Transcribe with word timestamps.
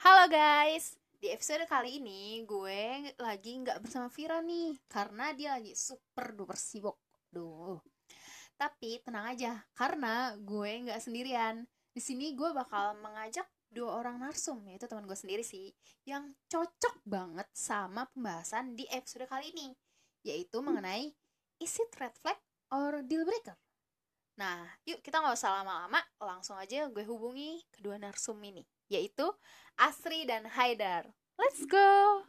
Halo 0.00 0.32
guys, 0.32 0.96
di 1.20 1.28
episode 1.28 1.68
kali 1.68 2.00
ini 2.00 2.40
gue 2.48 3.12
lagi 3.20 3.52
nggak 3.60 3.84
bersama 3.84 4.08
Vira 4.08 4.40
nih 4.40 4.72
karena 4.88 5.36
dia 5.36 5.60
lagi 5.60 5.76
super 5.76 6.32
duper 6.32 6.56
sibuk. 6.56 6.96
Duh. 7.28 7.76
Tapi 8.56 9.04
tenang 9.04 9.36
aja, 9.36 9.60
karena 9.76 10.32
gue 10.40 10.88
nggak 10.88 11.04
sendirian. 11.04 11.68
Di 11.92 12.00
sini 12.00 12.32
gue 12.32 12.48
bakal 12.56 12.96
mengajak 12.96 13.44
dua 13.68 14.00
orang 14.00 14.24
narsum, 14.24 14.64
yaitu 14.72 14.88
teman 14.88 15.04
gue 15.04 15.12
sendiri 15.12 15.44
sih, 15.44 15.68
yang 16.08 16.32
cocok 16.48 17.04
banget 17.04 17.52
sama 17.52 18.08
pembahasan 18.16 18.72
di 18.72 18.88
episode 18.88 19.28
kali 19.28 19.52
ini, 19.52 19.76
yaitu 20.24 20.64
mengenai 20.64 21.12
is 21.60 21.76
it 21.76 21.92
red 22.00 22.16
flag 22.24 22.40
or 22.72 23.04
deal 23.04 23.28
breaker? 23.28 23.60
Nah, 24.40 24.64
yuk 24.88 25.04
kita 25.04 25.20
nggak 25.20 25.36
usah 25.36 25.60
lama-lama, 25.60 26.00
langsung 26.24 26.56
aja 26.56 26.88
gue 26.88 27.04
hubungi 27.04 27.60
kedua 27.68 28.00
narsum 28.00 28.40
ini, 28.40 28.64
yaitu 28.90 29.30
Asri 29.78 30.26
dan 30.26 30.50
Haidar. 30.50 31.06
Let's 31.38 31.62
go! 31.64 32.26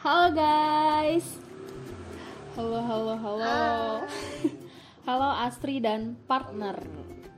Halo 0.00 0.36
guys. 0.36 1.40
Halo 2.56 2.80
halo 2.80 3.14
halo. 3.16 3.60
Halo 5.04 5.28
Astri 5.48 5.80
dan 5.80 6.16
partner. 6.28 6.76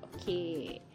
Oke. 0.02 0.85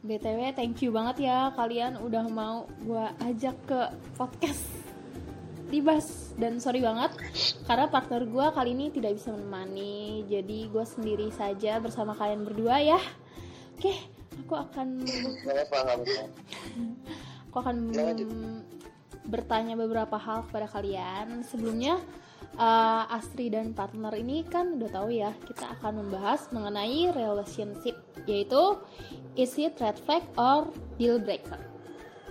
BTW 0.00 0.56
thank 0.56 0.80
you 0.80 0.90
banget 0.90 1.28
ya 1.28 1.52
kalian 1.52 2.00
udah 2.00 2.24
mau 2.32 2.64
gua 2.84 3.12
ajak 3.20 3.56
ke 3.68 3.80
podcast 4.16 4.64
Dibas. 5.70 6.34
Dan 6.34 6.58
sorry 6.58 6.82
banget 6.82 7.14
karena 7.68 7.86
partner 7.86 8.26
gua 8.26 8.50
kali 8.50 8.74
ini 8.74 8.90
tidak 8.90 9.14
bisa 9.14 9.30
menemani 9.30 10.26
jadi 10.26 10.66
gue 10.66 10.84
sendiri 10.88 11.30
saja 11.30 11.78
bersama 11.78 12.10
kalian 12.16 12.42
berdua 12.42 12.82
ya. 12.82 12.98
Oke 13.78 13.94
aku 14.40 14.54
akan 14.58 14.88
aku 17.50 17.56
akan 17.60 17.76
bertanya 19.30 19.78
beberapa 19.78 20.18
hal 20.18 20.48
kepada 20.50 20.66
kalian. 20.66 21.46
Sebelumnya 21.46 22.02
uh, 22.58 23.04
Astri 23.12 23.52
dan 23.52 23.76
partner 23.76 24.14
ini 24.16 24.42
kan 24.48 24.80
udah 24.80 24.90
tahu 24.90 25.08
ya 25.14 25.30
kita 25.46 25.70
akan 25.78 26.06
membahas 26.06 26.50
mengenai 26.50 27.12
relationship 27.14 27.94
yaitu 28.26 28.78
is 29.38 29.54
it 29.60 29.76
red 29.78 29.98
flag 30.02 30.24
or 30.34 30.66
deal 30.98 31.20
breaker? 31.22 31.60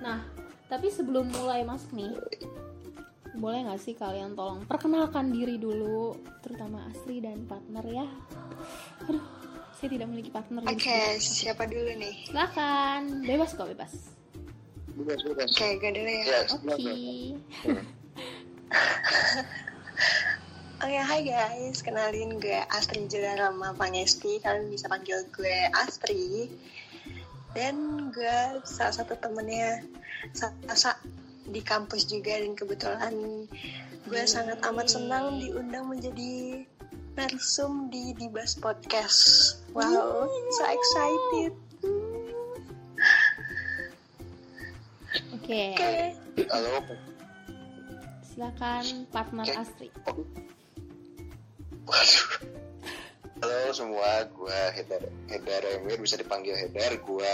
Nah 0.03 0.26
tapi 0.67 0.92
sebelum 0.92 1.31
mulai 1.34 1.64
masuk 1.64 1.94
nih 1.95 2.14
boleh 3.39 3.66
nggak 3.66 3.80
sih 3.80 3.95
kalian 3.95 4.36
tolong 4.36 4.67
perkenalkan 4.67 5.31
diri 5.31 5.56
dulu 5.56 6.17
terutama 6.44 6.83
Astri 6.92 7.23
dan 7.23 7.45
partner 7.48 7.86
ya? 7.88 8.08
Aduh 9.08 9.23
saya 9.80 9.95
tidak 9.95 10.11
memiliki 10.11 10.31
partner 10.33 10.67
oke 10.67 10.76
okay, 10.76 11.16
siapa 11.23 11.64
dulu 11.64 11.88
nih? 11.95 12.28
Silakan. 12.28 13.23
Bebas 13.23 13.56
kok 13.56 13.72
bebas. 13.72 14.11
Bebas 14.92 15.23
bebas. 15.23 15.48
Oke 15.56 15.64
okay, 15.64 15.72
gue 15.80 15.92
dulu 15.95 16.09
ya 16.11 16.39
oke. 16.52 16.67
okay. 16.67 17.31
Oke, 20.80 20.95
okay, 20.95 21.03
hai 21.03 21.22
guys. 21.28 21.83
Kenalin 21.83 22.39
gue 22.39 22.55
Astri 22.72 23.03
Jelarama 23.11 23.75
Pangesti. 23.75 24.39
Kalian 24.39 24.72
bisa 24.72 24.88
panggil 24.88 25.28
gue 25.36 25.67
Astri. 25.75 26.47
Dan 27.52 28.08
gue 28.16 28.64
salah 28.64 28.95
satu 28.95 29.20
temennya 29.20 29.83
Sasa 30.31 30.95
di 31.52 31.59
kampus 31.59 32.08
juga. 32.08 32.31
Dan 32.39 32.55
kebetulan 32.55 33.11
gue 34.08 34.23
sangat 34.23 34.64
amat 34.72 34.88
senang 34.88 35.44
diundang 35.44 35.92
menjadi 35.92 36.64
narsum 37.20 37.92
di 37.92 38.16
Dibas 38.16 38.55
Podcast. 38.55 39.59
Wow, 39.75 40.31
so 40.31 40.64
excited. 40.64 41.52
Oke. 45.36 45.43
Okay. 45.43 45.76
Okay. 45.76 46.48
Halo. 46.48 47.18
Silakan 48.39 49.04
partner 49.11 49.44
okay. 49.44 49.60
Astri. 49.60 49.88
Waduh. 51.83 52.27
Halo 53.44 53.76
semua, 53.76 54.32
gue 54.32 54.61
Hedar, 54.80 55.04
Hedar 55.27 55.60
Emir, 55.67 56.00
bisa 56.00 56.16
dipanggil 56.16 56.55
Hedar. 56.55 57.04
Gue 57.04 57.28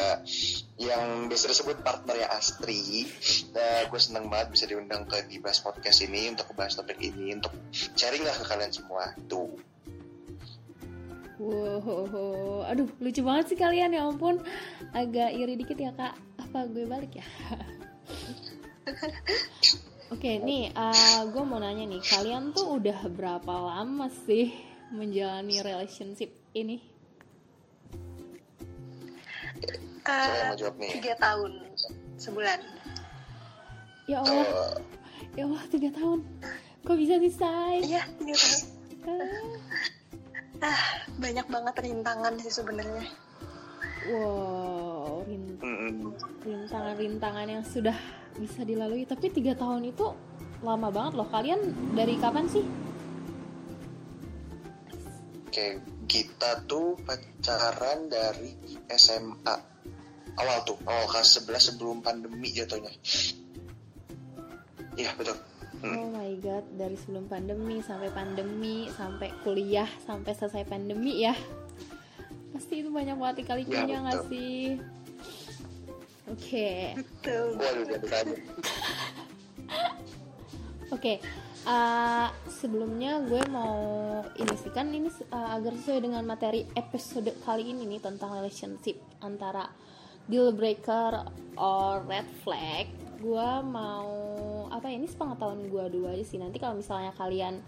yang 0.81 1.29
biasa 1.29 1.53
disebut 1.53 1.85
partnernya 1.85 2.25
Astri. 2.33 3.05
Uh, 3.53 3.85
gue 3.85 4.01
seneng 4.01 4.33
banget 4.33 4.57
bisa 4.57 4.65
diundang 4.65 5.05
ke 5.05 5.21
Dibas 5.29 5.61
Podcast 5.61 6.01
ini 6.01 6.33
untuk 6.33 6.49
membahas 6.49 6.81
topik 6.81 6.97
ini, 6.97 7.37
untuk 7.37 7.53
sharing 7.69 8.25
lah 8.25 8.33
ke 8.41 8.45
kalian 8.49 8.73
semua. 8.73 9.13
Tuh. 9.29 9.53
Wow, 11.37 12.65
aduh 12.65 12.89
lucu 12.97 13.21
banget 13.21 13.53
sih 13.53 13.57
kalian 13.61 13.93
ya 13.93 14.09
ampun, 14.09 14.41
agak 14.89 15.37
iri 15.37 15.53
dikit 15.53 15.77
ya 15.77 15.93
kak. 15.93 16.17
Apa 16.41 16.65
gue 16.65 16.89
balik 16.89 17.21
ya? 17.21 17.25
Oke, 20.13 20.29
okay, 20.29 20.35
nih 20.37 20.69
uh, 20.77 21.25
gue 21.33 21.41
mau 21.41 21.57
nanya 21.57 21.81
nih, 21.89 21.97
kalian 21.97 22.53
tuh 22.53 22.77
udah 22.77 23.09
berapa 23.09 23.49
lama 23.49 24.05
sih 24.29 24.53
menjalani 24.93 25.65
relationship 25.65 26.29
ini? 26.53 26.77
Uh, 30.05 30.53
tiga 30.93 31.17
tahun 31.17 31.57
sebulan. 32.21 32.61
Ya 34.05 34.21
Allah, 34.21 34.45
uh, 34.45 34.77
ya 35.33 35.49
Allah 35.49 35.65
tiga 35.73 35.89
tahun. 35.89 36.21
Kok 36.85 36.97
bisa 37.01 37.17
sih 37.17 37.33
say? 37.33 37.81
Iya 37.81 38.05
tiga 38.21 38.37
tahun. 39.09 39.25
ah 40.61 40.81
banyak 41.17 41.49
banget 41.49 41.81
rintangan 41.81 42.37
sih 42.37 42.53
sebenarnya. 42.53 43.09
Wow, 44.13 45.25
rintangan-rintangan 46.45 47.49
yang 47.49 47.65
sudah 47.65 47.97
bisa 48.39 48.61
dilalui. 48.63 49.07
Tapi 49.07 49.31
tiga 49.31 49.55
tahun 49.55 49.89
itu 49.89 50.05
lama 50.63 50.89
banget 50.91 51.13
loh. 51.19 51.27
Kalian 51.27 51.59
dari 51.95 52.15
kapan 52.19 52.45
sih? 52.47 52.65
Oke 55.47 55.95
kita 56.05 56.63
tuh 56.69 56.95
pacaran 57.01 58.07
dari 58.07 58.53
SMA 58.93 59.55
awal 60.35 60.57
tuh 60.67 60.77
awal 60.85 61.05
kelas 61.09 61.41
11 61.43 61.75
sebelum 61.75 61.97
pandemi 62.03 62.51
jatuhnya. 62.51 62.91
Iya 64.95 65.11
betul. 65.19 65.37
Hmm. 65.83 65.95
Oh 65.99 66.07
my 66.15 66.31
god, 66.39 66.65
dari 66.79 66.95
sebelum 66.95 67.27
pandemi 67.27 67.83
sampai 67.83 68.09
pandemi 68.15 68.87
sampai 68.95 69.29
kuliah 69.43 69.87
sampai 70.07 70.31
selesai 70.31 70.63
pandemi 70.67 71.27
ya. 71.27 71.35
Pasti 72.55 72.79
itu 72.79 72.87
banyak 72.87 73.19
banget 73.19 73.43
kali 73.43 73.67
ya, 73.67 73.99
nggak 73.99 74.31
sih? 74.31 74.79
Oke. 76.25 76.97
Oke. 80.89 81.13
Uh, 81.65 82.29
sebelumnya 82.45 83.25
gue 83.25 83.41
mau 83.49 83.81
ini 84.37 84.53
sih 84.53 84.69
kan 84.69 84.85
ini 84.93 85.09
uh, 85.33 85.57
agar 85.57 85.73
sesuai 85.73 86.05
dengan 86.05 86.21
materi 86.21 86.61
episode 86.77 87.33
kali 87.41 87.73
ini 87.73 87.89
nih 87.89 88.05
tentang 88.05 88.37
relationship 88.37 89.01
antara 89.17 89.65
deal 90.29 90.53
breaker 90.53 91.25
or 91.57 92.05
red 92.05 92.29
flag. 92.45 92.85
Gue 93.17 93.49
mau 93.65 94.05
apa 94.69 94.93
ya, 94.93 95.01
ini 95.01 95.09
sepengetahuan 95.09 95.65
gue 95.65 95.85
dulu 95.89 96.05
aja 96.09 96.21
sih. 96.21 96.37
Nanti 96.37 96.61
kalau 96.61 96.77
misalnya 96.77 97.13
kalian 97.17 97.65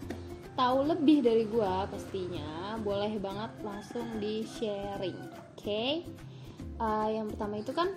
tahu 0.54 0.86
lebih 0.86 1.22
dari 1.22 1.46
gue 1.46 1.74
pastinya 1.90 2.78
boleh 2.78 3.18
banget 3.18 3.50
langsung 3.66 4.06
di 4.22 4.46
sharing. 4.46 5.18
Oke. 5.54 5.62
Okay? 5.62 5.90
Uh, 6.78 7.10
yang 7.10 7.26
pertama 7.34 7.58
itu 7.58 7.74
kan 7.74 7.90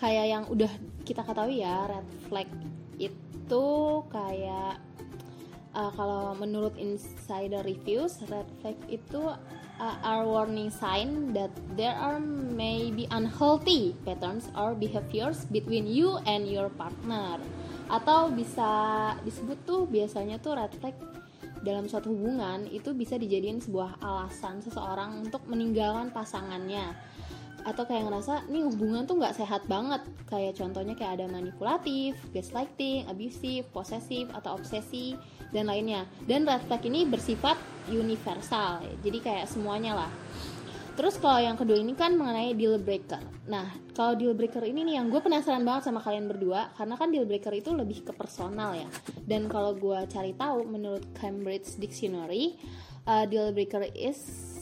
kayak 0.00 0.26
yang 0.32 0.44
udah 0.48 0.72
kita 1.04 1.20
ketahui 1.20 1.60
ya 1.60 1.84
red 1.84 2.08
flag 2.32 2.48
itu 2.96 3.66
kayak 4.08 4.80
uh, 5.76 5.92
kalau 5.92 6.32
menurut 6.40 6.72
insider 6.80 7.60
reviews 7.60 8.16
red 8.32 8.48
flag 8.64 8.80
itu 8.88 9.20
uh, 9.80 9.96
are 10.04 10.28
warning 10.28 10.68
sign 10.68 11.32
that 11.32 11.50
there 11.74 11.96
are 11.96 12.20
maybe 12.56 13.08
unhealthy 13.12 13.96
patterns 14.04 14.52
or 14.52 14.76
behaviors 14.76 15.48
between 15.48 15.88
you 15.88 16.20
and 16.28 16.46
your 16.46 16.68
partner. 16.76 17.40
Atau 17.90 18.30
bisa 18.30 18.70
disebut 19.26 19.66
tuh 19.66 19.88
biasanya 19.88 20.38
tuh 20.38 20.54
red 20.54 20.70
flag 20.78 20.94
dalam 21.60 21.90
suatu 21.90 22.12
hubungan 22.12 22.64
itu 22.70 22.96
bisa 22.96 23.20
dijadikan 23.20 23.60
sebuah 23.60 24.00
alasan 24.00 24.64
seseorang 24.64 25.26
untuk 25.26 25.44
meninggalkan 25.44 26.08
pasangannya 26.08 26.96
atau 27.66 27.84
kayak 27.84 28.08
ngerasa 28.08 28.48
nih 28.48 28.64
hubungan 28.66 29.04
tuh 29.04 29.20
nggak 29.20 29.36
sehat 29.36 29.62
banget 29.66 30.02
kayak 30.28 30.56
contohnya 30.56 30.94
kayak 30.96 31.20
ada 31.20 31.26
manipulatif, 31.28 32.16
gaslighting, 32.32 33.08
abusive, 33.08 33.68
posesif 33.70 34.28
atau 34.32 34.56
obsesi 34.56 35.16
dan 35.50 35.66
lainnya 35.66 36.06
dan 36.26 36.46
red 36.46 36.62
flag 36.66 36.82
ini 36.86 37.06
bersifat 37.06 37.58
universal 37.90 38.82
jadi 39.02 39.18
kayak 39.18 39.46
semuanya 39.50 40.06
lah 40.06 40.12
terus 40.98 41.16
kalau 41.16 41.40
yang 41.40 41.56
kedua 41.56 41.80
ini 41.80 41.96
kan 41.96 42.12
mengenai 42.12 42.52
deal 42.52 42.76
breaker. 42.76 43.24
Nah, 43.48 43.72
kalau 43.96 44.12
deal 44.20 44.36
breaker 44.36 44.60
ini 44.68 44.84
nih 44.84 45.00
yang 45.00 45.08
gue 45.08 45.16
penasaran 45.24 45.64
banget 45.64 45.88
sama 45.88 46.04
kalian 46.04 46.28
berdua 46.28 46.76
karena 46.76 46.92
kan 47.00 47.08
deal 47.08 47.24
breaker 47.24 47.56
itu 47.56 47.72
lebih 47.72 48.04
ke 48.04 48.12
personal 48.12 48.76
ya. 48.76 48.84
Dan 49.24 49.48
kalau 49.48 49.72
gue 49.72 49.96
cari 50.12 50.36
tahu 50.36 50.68
menurut 50.68 51.00
Cambridge 51.16 51.80
Dictionary, 51.80 52.60
uh, 53.08 53.24
deal 53.24 53.48
breaker 53.56 53.88
is 53.96 54.20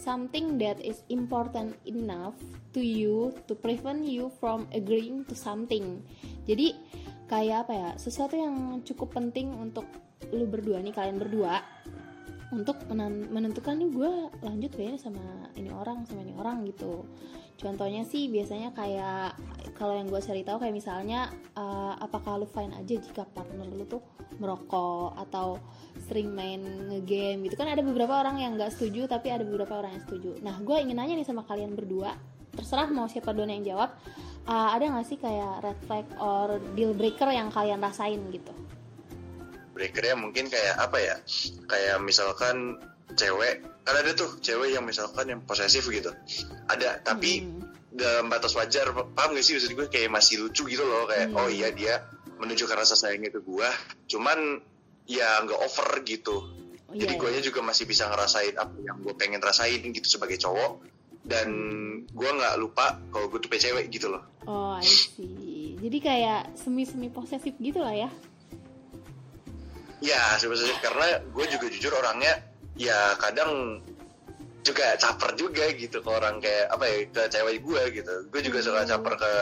something 0.09 0.63
that 0.63 0.79
is 0.79 1.03
important 1.11 1.75
enough 1.85 2.39
to 2.73 2.81
you 2.81 3.33
to 3.47 3.57
prevent 3.57 4.05
you 4.05 4.33
from 4.41 4.69
agreeing 4.75 5.25
to 5.29 5.35
something. 5.37 6.05
Jadi 6.45 6.77
kayak 7.29 7.69
apa 7.69 7.73
ya? 7.73 7.91
Sesuatu 7.97 8.35
yang 8.37 8.81
cukup 8.85 9.17
penting 9.17 9.53
untuk 9.55 9.85
lu 10.35 10.45
berdua 10.51 10.83
nih 10.83 10.93
kalian 10.93 11.17
berdua 11.17 11.63
untuk 12.49 12.81
menentukan 13.29 13.77
nih 13.77 13.91
gue 13.93 14.11
lanjut 14.41 14.73
kayaknya 14.73 14.97
sama 14.97 15.53
ini 15.53 15.69
orang 15.69 16.09
sama 16.09 16.25
ini 16.25 16.33
orang 16.33 16.65
gitu 16.65 17.05
contohnya 17.61 18.09
sih 18.09 18.33
biasanya 18.33 18.73
kayak 18.73 19.37
kalau 19.77 19.93
yang 19.93 20.09
gue 20.09 20.17
cari 20.17 20.47
tahu 20.47 20.57
kayak 20.57 20.73
misalnya 20.73 21.29
uh, 21.59 21.93
apakah 22.01 22.41
lu 22.41 22.49
fine 22.49 22.73
aja 22.73 22.97
jika 22.97 23.29
partner 23.37 23.69
lu 23.69 23.85
tuh 23.85 24.01
merokok 24.41 25.13
atau 25.29 25.61
sering 26.09 26.33
main 26.33 26.89
ngegame 26.89 27.51
gitu 27.51 27.59
kan 27.59 27.69
ada 27.69 27.85
beberapa 27.85 28.17
orang 28.17 28.41
yang 28.41 28.57
nggak 28.57 28.73
setuju 28.73 29.05
tapi 29.05 29.29
ada 29.29 29.45
beberapa 29.45 29.85
orang 29.85 30.01
yang 30.01 30.05
setuju 30.09 30.31
nah 30.41 30.57
gue 30.57 30.77
ingin 30.81 30.97
nanya 30.97 31.15
nih 31.21 31.29
sama 31.29 31.45
kalian 31.45 31.77
berdua 31.77 32.17
terserah 32.59 32.91
mau 32.91 33.07
siapa 33.07 33.31
duluan 33.31 33.55
yang 33.63 33.79
jawab 33.79 33.95
uh, 34.51 34.75
ada 34.75 34.91
nggak 34.91 35.07
sih 35.07 35.19
kayak 35.23 35.63
red 35.63 35.79
flag 35.87 36.07
or 36.19 36.59
deal 36.75 36.91
breaker 36.91 37.31
yang 37.31 37.55
kalian 37.55 37.79
rasain 37.79 38.19
gitu 38.35 38.51
breakernya 39.79 40.19
mungkin 40.19 40.51
kayak 40.51 40.75
apa 40.75 40.99
ya 40.99 41.17
kayak 41.71 42.03
misalkan 42.03 42.83
cewek 43.15 43.63
kan 43.87 43.95
ada 43.95 44.11
tuh 44.13 44.43
cewek 44.43 44.75
yang 44.75 44.83
misalkan 44.83 45.31
yang 45.31 45.41
posesif 45.47 45.87
gitu 45.87 46.11
ada 46.67 46.99
tapi 46.99 47.47
hmm. 47.47 47.95
dalam 47.95 48.27
batas 48.27 48.59
wajar 48.59 48.91
paham 49.15 49.39
gak 49.39 49.47
sih 49.47 49.55
maksud 49.55 49.79
gue 49.79 49.87
kayak 49.87 50.11
masih 50.11 50.43
lucu 50.43 50.67
gitu 50.67 50.83
loh 50.83 51.07
kayak 51.07 51.31
hmm. 51.31 51.39
oh 51.39 51.47
iya 51.47 51.71
dia 51.71 52.03
menunjukkan 52.43 52.75
rasa 52.75 52.99
sayangnya 52.99 53.31
ke 53.31 53.41
gue 53.41 53.69
cuman 54.11 54.59
ya 55.09 55.41
nggak 55.47 55.57
over 55.63 55.89
gitu 56.05 56.37
oh, 56.91 56.95
jadi 56.95 57.15
yeah. 57.15 57.21
gue 57.23 57.31
iya. 57.33 57.41
juga 57.41 57.61
masih 57.63 57.87
bisa 57.87 58.11
ngerasain 58.11 58.55
apa 58.59 58.77
yang 58.83 58.99
gue 59.01 59.15
pengen 59.15 59.41
rasain 59.41 59.81
gitu 59.81 60.07
sebagai 60.11 60.37
cowok 60.43 60.98
dan 61.29 61.49
gue 62.09 62.31
nggak 62.33 62.57
lupa 62.57 62.97
kalau 63.13 63.29
gue 63.29 63.39
tuh 63.45 63.53
cewek 63.53 63.93
gitu 63.93 64.09
loh. 64.09 64.25
Oh 64.49 64.81
I 64.81 64.83
see. 64.83 65.77
Jadi 65.77 65.99
kayak 66.01 66.57
semi 66.57 66.89
semi 66.89 67.13
posesif 67.13 67.53
gitu 67.61 67.85
lah 67.85 67.93
ya? 67.93 68.11
Ya 70.01 70.41
sebenarnya 70.41 70.77
karena 70.81 71.07
gue 71.21 71.45
juga 71.53 71.67
jujur 71.69 71.93
orangnya 71.93 72.41
ya 72.81 73.13
kadang 73.21 73.85
juga 74.65 74.97
caper 75.01 75.33
juga 75.37 75.65
gitu 75.73 76.05
ke 76.05 76.11
orang 76.13 76.45
kayak 76.45 76.69
apa 76.73 76.85
ya 76.89 76.97
ke 77.13 77.23
cewek 77.29 77.57
gue 77.61 77.83
gitu. 78.01 78.15
Gue 78.33 78.41
juga 78.41 78.59
suka 78.65 78.89
caper 78.89 79.15
ke 79.21 79.33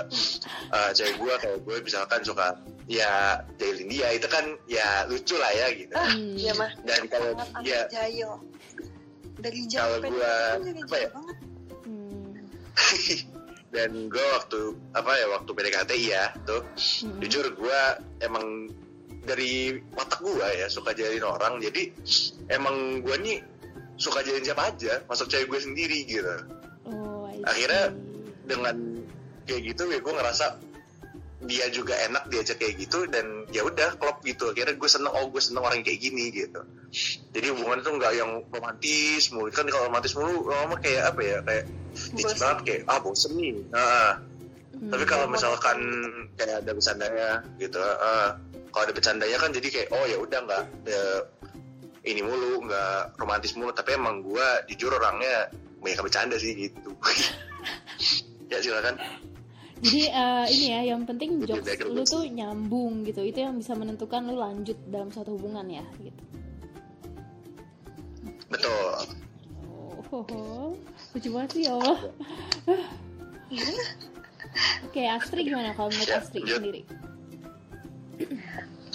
uh, 0.74 0.90
cewek 0.90 1.16
gue 1.22 1.34
kayak 1.38 1.58
gue 1.62 1.76
misalkan 1.86 2.20
suka 2.26 2.58
ya 2.90 3.42
jailin 3.62 3.86
dia 3.90 4.10
itu 4.10 4.26
kan 4.26 4.58
ya 4.66 5.06
lucu 5.06 5.38
lah 5.38 5.50
ya 5.54 5.66
gitu. 5.70 5.94
Ah, 5.94 6.10
iya 6.14 6.52
mah 6.58 6.70
dan 6.82 7.06
kalau 7.06 7.30
ya 7.62 7.86
jail 7.90 8.42
dari 9.38 9.68
kalau 9.70 10.02
gue 10.02 10.34
apa 10.82 10.96
ya 10.98 11.08
hmm. 11.14 11.45
dan 13.74 14.08
gue 14.08 14.26
waktu 14.36 14.60
apa 14.96 15.10
ya 15.16 15.26
waktu 15.32 15.50
PDKT 15.52 15.92
ya 16.00 16.32
tuh. 16.46 16.62
Hmm. 16.76 17.20
jujur 17.20 17.52
gue 17.56 17.80
emang 18.22 18.70
dari 19.26 19.82
watak 19.92 20.22
gue 20.22 20.48
ya 20.64 20.66
suka 20.70 20.94
jalin 20.94 21.24
orang. 21.26 21.58
Jadi 21.58 21.92
emang 22.48 23.02
gue 23.02 23.16
nih 23.20 23.38
suka 23.98 24.22
jalin 24.22 24.44
siapa 24.44 24.70
aja 24.70 25.02
masuk 25.10 25.28
cewek 25.28 25.50
gue 25.50 25.60
sendiri 25.60 25.98
gitu. 26.06 26.36
Oh, 26.86 27.26
akhirnya 27.44 27.92
dengan 28.46 29.02
kayak 29.44 29.74
gitu 29.74 29.82
ya 29.90 29.98
gue 29.98 30.14
ngerasa 30.14 30.46
dia 31.46 31.68
juga 31.68 31.94
enak 32.08 32.32
diajak 32.32 32.58
kayak 32.58 32.80
gitu 32.80 33.04
dan 33.10 33.44
ya 33.52 33.66
udah 33.66 33.98
klop 33.98 34.22
gitu. 34.22 34.54
Akhirnya 34.54 34.78
gue 34.78 34.90
seneng 34.90 35.12
oh 35.12 35.26
gue 35.28 35.42
seneng 35.42 35.66
orang 35.66 35.82
kayak 35.82 36.00
gini 36.00 36.30
gitu 36.32 36.62
jadi 37.36 37.52
hubungan 37.52 37.84
itu 37.84 37.90
nggak 38.00 38.12
yang 38.16 38.30
romantis 38.48 39.28
mulu. 39.28 39.52
Kan 39.52 39.68
kalau 39.68 39.92
romantis 39.92 40.16
mulu 40.16 40.48
lama 40.48 40.76
kayak 40.80 41.12
apa 41.12 41.20
ya? 41.20 41.38
Kayak 41.44 41.64
banget 42.40 42.58
kayak 42.64 42.80
ah 42.88 42.98
bosen 43.04 43.32
nih. 43.36 43.54
Nah, 43.68 44.16
hmm, 44.72 44.90
tapi 44.92 45.04
kalau 45.04 45.26
misalkan 45.28 45.78
kayak 46.40 46.64
ada 46.64 46.72
bercandanya 46.72 47.28
gitu 47.60 47.76
uh, 47.80 48.40
kalau 48.72 48.82
ada 48.88 48.94
bercandanya 48.96 49.36
kan 49.36 49.52
jadi 49.52 49.68
kayak 49.68 49.88
oh 49.92 50.04
ya 50.08 50.16
udah 50.16 50.38
nggak 50.48 50.62
ini 52.08 52.20
mulu 52.24 52.64
nggak 52.64 53.20
romantis 53.20 53.52
mulu. 53.52 53.76
Tapi 53.76 53.92
emang 53.92 54.24
gue 54.24 54.46
jujur 54.72 54.96
orangnya 54.96 55.52
banyak 55.84 56.00
bercanda 56.00 56.40
sih 56.40 56.56
gitu. 56.56 56.90
Ya 58.46 58.62
silakan. 58.62 58.94
Jadi 59.82 60.06
uh, 60.06 60.46
ini 60.46 60.66
ya 60.70 60.80
yang 60.94 61.02
penting 61.02 61.42
jokes 61.42 61.82
lu 61.82 62.06
tuh 62.06 62.22
nyambung 62.30 63.02
gitu. 63.02 63.26
Itu 63.26 63.42
yang 63.42 63.58
bisa 63.58 63.74
menentukan 63.74 64.22
lu 64.22 64.38
lanjut 64.38 64.78
dalam 64.86 65.10
suatu 65.10 65.34
hubungan 65.34 65.66
ya 65.66 65.82
gitu 65.98 66.35
betul. 68.52 68.96
Oh, 69.66 70.02
oh, 70.12 70.24
oh. 70.32 70.70
lucu 71.14 71.28
banget 71.34 71.50
sih 71.54 71.62
ya 71.66 71.72
Allah. 71.78 71.98
Oke, 74.86 75.02
okay, 75.02 75.06
Astri 75.10 75.44
gimana 75.44 75.76
kalau 75.76 75.90
menurut 75.92 76.12
Astri 76.14 76.40
sendiri? 76.42 76.82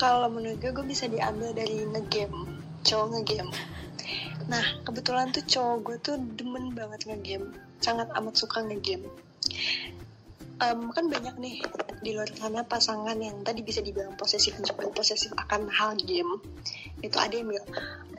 kalau 0.02 0.34
menurut 0.34 0.58
gue 0.58 0.74
gue 0.74 0.86
bisa 0.88 1.06
diambil 1.06 1.54
dari 1.54 1.86
ngegame. 1.86 2.50
Cowok 2.82 3.08
ngegame. 3.14 3.54
Nah 4.50 4.66
kebetulan 4.82 5.30
tuh 5.30 5.46
cowok 5.46 5.78
gue 5.86 5.98
tuh 6.02 6.16
demen 6.36 6.74
banget 6.74 7.06
ngegame. 7.06 7.54
Sangat 7.78 8.10
amat 8.18 8.34
suka 8.34 8.66
ngegame 8.66 9.10
um, 10.62 10.94
kan 10.94 11.10
banyak 11.10 11.36
nih 11.42 11.56
di 12.02 12.14
luar 12.14 12.30
sana 12.34 12.62
pasangan 12.66 13.18
yang 13.18 13.42
tadi 13.42 13.66
bisa 13.66 13.82
dibilang 13.82 14.14
posesif 14.18 14.58
juga 14.62 14.90
posesif 14.94 15.34
akan 15.34 15.70
hal 15.70 15.98
game. 15.98 16.38
Itu 17.02 17.18
ada 17.18 17.34
yang 17.34 17.50
bilang 17.50 17.70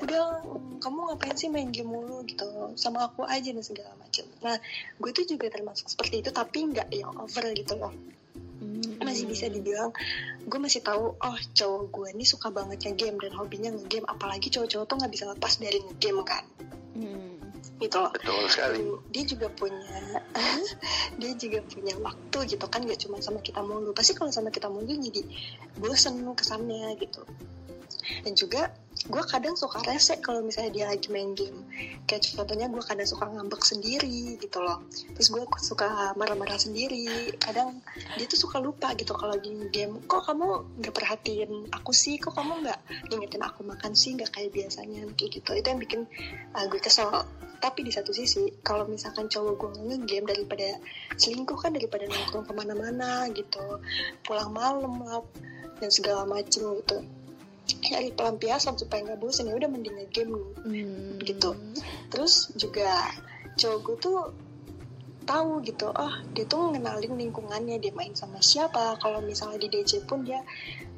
udah 0.03 0.43
kamu 0.83 0.99
ngapain 1.15 1.37
sih 1.39 1.49
main 1.51 1.71
game 1.71 1.91
mulu? 1.91 2.27
Gitu. 2.27 2.75
Sama 2.75 3.07
aku 3.07 3.23
aja 3.27 3.51
nih 3.51 3.63
segala 3.63 3.95
macam. 3.99 4.27
Nah 4.43 4.59
gue 4.99 5.11
tuh 5.15 5.25
juga 5.27 5.47
termasuk 5.51 5.87
seperti 5.87 6.27
itu 6.27 6.31
tapi 6.35 6.67
nggak 6.67 6.91
yang 6.91 7.15
over 7.19 7.47
gitu 7.55 7.79
loh. 7.79 7.95
Masih 9.03 9.27
bisa 9.27 9.51
dibilang 9.51 9.91
gue 10.47 10.59
masih 10.59 10.83
tahu 10.83 11.19
oh 11.19 11.39
cowok 11.55 11.83
gue 11.91 12.09
ini 12.15 12.25
suka 12.27 12.51
banget 12.55 12.95
game 12.95 13.19
dan 13.19 13.35
hobinya 13.35 13.71
ngegame. 13.75 14.07
Apalagi 14.07 14.51
cowok-cowok 14.51 14.87
tuh 14.87 14.97
nggak 14.99 15.13
bisa 15.13 15.25
lepas 15.31 15.53
dari 15.59 15.79
ngegame 15.83 16.23
kan. 16.23 16.45
Hmm. 16.93 17.32
Gitu 17.81 17.97
loh. 17.99 18.11
Betul 18.15 18.47
sekali. 18.51 18.81
Dia 19.11 19.25
juga 19.27 19.47
punya 19.53 19.99
dia 21.21 21.33
juga 21.39 21.59
punya 21.67 21.95
waktu 21.99 22.39
gitu 22.47 22.67
kan 22.67 22.81
gak 22.87 23.01
cuma 23.03 23.19
sama 23.23 23.41
kita 23.43 23.61
mulu 23.63 23.91
pasti 23.95 24.15
kalau 24.15 24.31
sama 24.31 24.51
kita 24.51 24.71
mulu 24.71 24.91
jadi 24.91 25.23
bosen 25.79 26.23
kesannya 26.35 26.95
gitu. 26.99 27.23
Dan 28.27 28.33
juga 28.35 28.71
gue 29.03 29.23
kadang 29.27 29.59
suka 29.59 29.83
rese 29.83 30.15
kalau 30.23 30.47
misalnya 30.47 30.71
dia 30.71 30.87
lagi 30.87 31.11
main 31.11 31.35
game. 31.35 31.67
Kayak 32.07 32.39
contohnya 32.39 32.71
gue 32.71 32.83
kadang 32.87 33.09
suka 33.09 33.27
ngambek 33.27 33.63
sendiri 33.67 34.39
gitu 34.39 34.63
loh. 34.63 34.87
Terus 35.19 35.29
gue 35.35 35.43
suka 35.59 36.15
marah-marah 36.15 36.55
sendiri. 36.55 37.35
Kadang 37.43 37.83
dia 38.15 38.27
tuh 38.31 38.39
suka 38.39 38.63
lupa 38.63 38.95
gitu 38.95 39.11
kalau 39.19 39.35
lagi 39.35 39.51
game. 39.75 39.99
Kok 40.07 40.23
kamu 40.23 40.47
nggak 40.79 40.95
perhatiin 40.95 41.67
aku 41.75 41.91
sih? 41.91 42.15
Kok 42.23 42.31
kamu 42.31 42.63
nggak 42.63 42.79
ngingetin 43.11 43.43
aku 43.43 43.67
makan 43.67 43.91
sih? 43.99 44.15
Nggak 44.15 44.39
kayak 44.39 44.51
biasanya 44.55 45.03
kayak 45.19 45.31
gitu. 45.43 45.51
Itu 45.51 45.67
yang 45.67 45.81
bikin 45.83 46.01
uh, 46.55 46.67
gue 46.71 46.79
kesel. 46.79 47.11
Tapi 47.59 47.87
di 47.87 47.91
satu 47.95 48.15
sisi 48.15 48.63
kalau 48.63 48.87
misalkan 48.87 49.27
cowok 49.27 49.55
gue 49.59 49.71
nge-game 49.83 50.27
daripada 50.31 50.79
selingkuh 51.19 51.59
kan 51.59 51.75
daripada 51.75 52.07
nongkrong 52.07 52.47
ke 52.47 52.53
mana-mana 52.55 53.27
gitu. 53.35 53.83
Pulang 54.23 54.55
malam 54.55 55.03
lah 55.03 55.23
dan 55.83 55.91
segala 55.91 56.23
macem 56.23 56.79
gitu 56.79 57.22
cari 57.67 58.11
pelampiasan 58.15 58.75
supaya 58.79 59.03
nggak 59.07 59.21
bosan 59.23 59.51
ya 59.51 59.55
udah 59.55 59.71
mending 59.71 59.99
game 60.11 60.35
hmm. 60.63 61.23
gitu. 61.23 61.55
Terus 62.11 62.51
juga 62.59 63.11
cowok 63.59 63.79
gue 63.85 63.97
tuh 64.01 64.19
tahu 65.23 65.63
gitu 65.63 65.87
oh 65.87 66.15
dia 66.35 66.43
tuh 66.51 66.75
ngenalin 66.75 67.15
lingkungannya 67.15 67.79
dia 67.79 67.93
main 67.95 68.15
sama 68.15 68.43
siapa. 68.43 68.99
Kalau 68.99 69.23
misalnya 69.23 69.63
di 69.63 69.69
DJ 69.71 70.03
pun 70.03 70.27
dia 70.27 70.43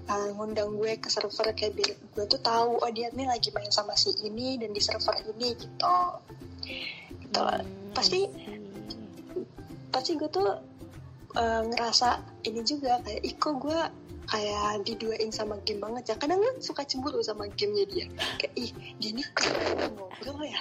uh, 0.09 0.29
ngundang 0.37 0.77
gue 0.77 0.97
ke 1.01 1.09
server 1.13 1.53
kayak 1.53 1.77
biar 1.77 1.93
gue 1.97 2.25
tuh 2.29 2.41
tahu 2.41 2.81
oh 2.81 2.91
dia 2.93 3.13
nih 3.13 3.29
lagi 3.29 3.53
main 3.53 3.69
sama 3.69 3.97
si 3.97 4.13
ini 4.25 4.57
dan 4.57 4.73
di 4.73 4.81
server 4.81 5.17
ini 5.37 5.57
gitu. 5.57 5.97
Gitu. 7.21 7.41
Hmm. 7.41 7.93
pasti 7.93 8.25
pasti 9.93 10.17
gue 10.17 10.31
tuh 10.33 10.49
uh, 11.39 11.63
ngerasa 11.71 12.23
ini 12.49 12.61
juga 12.67 12.99
kayak 13.05 13.23
iko 13.23 13.61
gue 13.61 13.81
kayak 14.25 14.83
diduain 14.89 15.31
sama 15.31 15.61
game 15.63 15.81
banget 15.81 16.13
ya. 16.13 16.17
Kadang 16.17 16.41
kan 16.41 16.55
suka 16.61 16.83
cemburu 16.85 17.21
sama 17.21 17.49
gamenya 17.53 17.85
dia. 17.89 18.07
Kayak 18.41 18.55
ih 18.57 18.71
dia 19.01 19.11
ini 19.13 19.25
ngobrol 19.95 20.41
ya? 20.45 20.61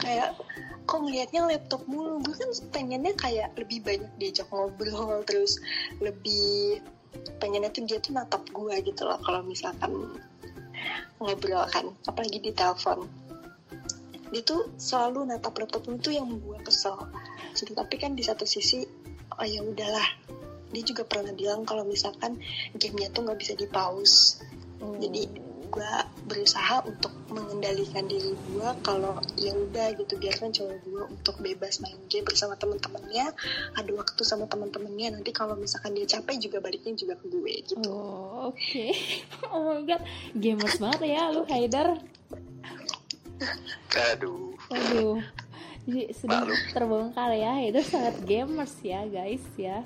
Kayak 0.00 0.38
kok 0.84 0.98
ngelihatnya 0.98 1.40
laptop 1.46 1.82
mulu? 1.86 2.18
Gue 2.24 2.34
kan 2.34 2.50
pengennya 2.74 3.14
kayak 3.14 3.54
lebih 3.54 3.82
banyak 3.84 4.10
diajak 4.18 4.48
ngobrol 4.50 5.22
terus 5.24 5.62
lebih 6.02 6.82
pengennya 7.42 7.70
tuh 7.74 7.84
dia 7.86 7.98
tuh 7.98 8.14
natap 8.14 8.46
gue 8.50 8.74
gitu 8.86 9.02
loh 9.02 9.18
kalau 9.26 9.42
misalkan 9.42 9.90
ngobrol 11.18 11.66
kan 11.70 11.90
apalagi 12.06 12.42
di 12.42 12.50
telepon. 12.54 13.06
Dia 14.30 14.42
tuh 14.46 14.70
selalu 14.78 15.26
natap 15.26 15.58
laptopnya 15.58 15.98
itu 15.98 16.10
yang 16.14 16.38
gue 16.38 16.58
kesel. 16.62 16.98
Tapi 17.54 17.94
kan 17.98 18.14
di 18.14 18.22
satu 18.22 18.46
sisi 18.46 18.86
oh 19.40 19.46
ya 19.46 19.64
udahlah 19.64 20.19
dia 20.70 20.82
juga 20.82 21.02
pernah 21.02 21.30
bilang 21.30 21.62
kalau 21.62 21.82
misalkan 21.82 22.38
gamenya 22.74 23.10
tuh 23.10 23.26
nggak 23.26 23.38
bisa 23.38 23.52
di 23.54 23.66
pause 23.66 24.40
Oh. 24.80 24.96
jadi 24.96 25.28
gue 25.70 25.92
berusaha 26.24 26.80
untuk 26.82 27.12
mengendalikan 27.28 28.08
diri 28.08 28.32
gue 28.32 28.68
kalau 28.80 29.20
ya 29.36 29.52
udah 29.52 29.92
gitu 29.92 30.16
biarkan 30.16 30.50
cowok 30.50 30.76
gue 30.82 31.02
untuk 31.12 31.36
bebas 31.38 31.78
main 31.78 32.00
game 32.08 32.24
bersama 32.24 32.56
teman-temannya 32.56 33.28
ada 33.76 33.90
waktu 33.92 34.24
sama 34.24 34.48
teman-temannya 34.48 35.20
nanti 35.20 35.30
kalau 35.30 35.52
misalkan 35.54 35.92
dia 35.92 36.08
capek 36.08 36.40
juga 36.40 36.64
baliknya 36.64 36.96
juga 36.96 37.14
ke 37.14 37.28
gue 37.28 37.52
gitu 37.60 37.86
Oh, 37.92 38.48
oke. 38.50 38.86
oh 39.52 39.60
my 39.68 39.84
god, 39.84 40.00
gamers 40.32 40.80
banget 40.80 41.12
ya 41.12 41.28
lu 41.28 41.44
Haidar. 41.44 42.00
aduh 43.92 44.56
Waduh. 44.70 45.18
Jadi 45.84 46.02
sudah 46.12 46.40
Malu. 46.44 46.54
terbongkar 46.70 47.30
ya, 47.34 47.52
itu 47.64 47.80
sangat 47.82 48.16
gamers 48.22 48.74
ya 48.84 49.02
guys 49.04 49.42
ya. 49.56 49.80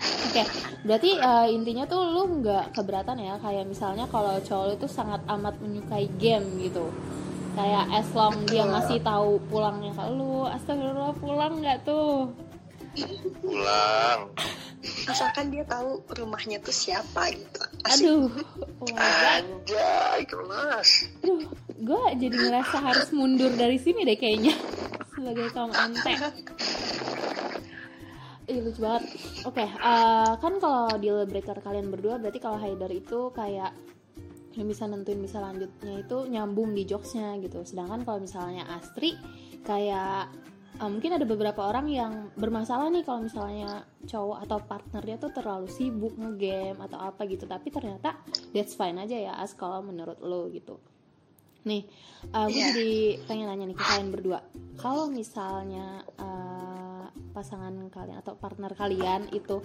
Oke, 0.00 0.42
berarti 0.86 1.10
eh, 1.20 1.46
intinya 1.52 1.84
tuh 1.84 2.00
lu 2.00 2.40
nggak 2.40 2.72
keberatan 2.72 3.20
ya, 3.20 3.36
kayak 3.36 3.68
misalnya 3.68 4.08
kalau 4.08 4.40
cowok 4.40 4.64
lu 4.72 4.74
tuh 4.80 4.90
sangat 4.90 5.20
amat 5.28 5.60
menyukai 5.60 6.08
game 6.16 6.46
gitu. 6.62 6.88
Kayak 7.52 7.84
as 7.92 8.08
long 8.14 8.46
dia 8.46 8.62
masih 8.64 9.02
tahu 9.02 9.42
pulangnya 9.50 9.92
ke 9.92 10.04
lu, 10.08 10.46
astagfirullah 10.48 11.12
pulang 11.18 11.60
nggak 11.60 11.84
tuh? 11.84 12.32
pulang 13.40 14.20
asalkan 15.06 15.52
dia 15.52 15.62
tahu 15.68 16.02
rumahnya 16.16 16.58
tuh 16.64 16.74
siapa 16.74 17.30
gitu 17.30 17.60
Asik. 17.86 18.06
Aduh, 18.06 18.30
oh 18.82 18.96
anjay 18.98 20.20
kelas 20.26 20.88
Aduh, 21.22 21.46
gue 21.78 22.02
jadi 22.18 22.36
ngerasa 22.36 22.76
harus 22.80 23.08
mundur 23.14 23.52
dari 23.54 23.78
sini 23.78 24.02
deh 24.02 24.18
kayaknya 24.18 24.56
sebagai 25.12 25.52
kaum 25.52 25.70
ante. 25.74 26.16
Ih 28.50 28.58
lucu 28.66 28.82
banget. 28.82 29.02
Oke, 29.46 29.62
eh, 29.62 30.32
kan 30.42 30.52
kalau 30.58 30.90
deal 30.98 31.22
breaker 31.22 31.62
kalian 31.62 31.86
berdua 31.86 32.18
berarti 32.18 32.42
kalau 32.42 32.58
Haidar 32.58 32.90
itu 32.90 33.30
kayak 33.30 33.70
yang 34.58 34.66
bisa 34.66 34.90
nentuin 34.90 35.22
bisa 35.22 35.38
lanjutnya 35.38 36.02
itu 36.02 36.26
nyambung 36.26 36.74
di 36.74 36.82
jokesnya 36.82 37.38
gitu. 37.38 37.62
Sedangkan 37.62 38.02
kalau 38.02 38.18
misalnya 38.18 38.66
Astri 38.66 39.14
kayak 39.62 40.34
eh, 40.82 40.88
mungkin 40.90 41.14
ada 41.14 41.22
beberapa 41.22 41.62
orang 41.70 41.86
yang 41.86 42.12
bermasalah 42.34 42.90
nih 42.90 43.06
kalau 43.06 43.22
misalnya 43.22 43.86
cowok 44.10 44.38
atau 44.42 44.58
partnernya 44.66 45.16
tuh 45.22 45.30
terlalu 45.30 45.70
sibuk 45.70 46.18
ngegame 46.18 46.82
atau 46.82 46.98
apa 46.98 47.30
gitu. 47.30 47.46
Tapi 47.46 47.70
ternyata 47.70 48.18
that's 48.50 48.74
fine 48.74 48.98
aja 48.98 49.14
ya 49.14 49.32
as 49.38 49.54
kalau 49.54 49.78
menurut 49.78 50.18
lo 50.18 50.50
gitu. 50.50 50.82
Nih, 51.60 51.84
gue 52.24 52.48
Iya. 52.56 52.72
jadi 52.72 52.90
pengen 53.28 53.46
nanya 53.52 53.68
nih 53.68 53.76
ke 53.76 53.84
kalian 53.84 54.08
berdua. 54.08 54.40
Kalau 54.80 55.12
misalnya 55.12 56.00
eh, 56.18 56.59
pasangan 57.30 57.72
kalian 57.90 58.18
atau 58.20 58.34
partner 58.36 58.74
kalian 58.74 59.30
itu 59.32 59.62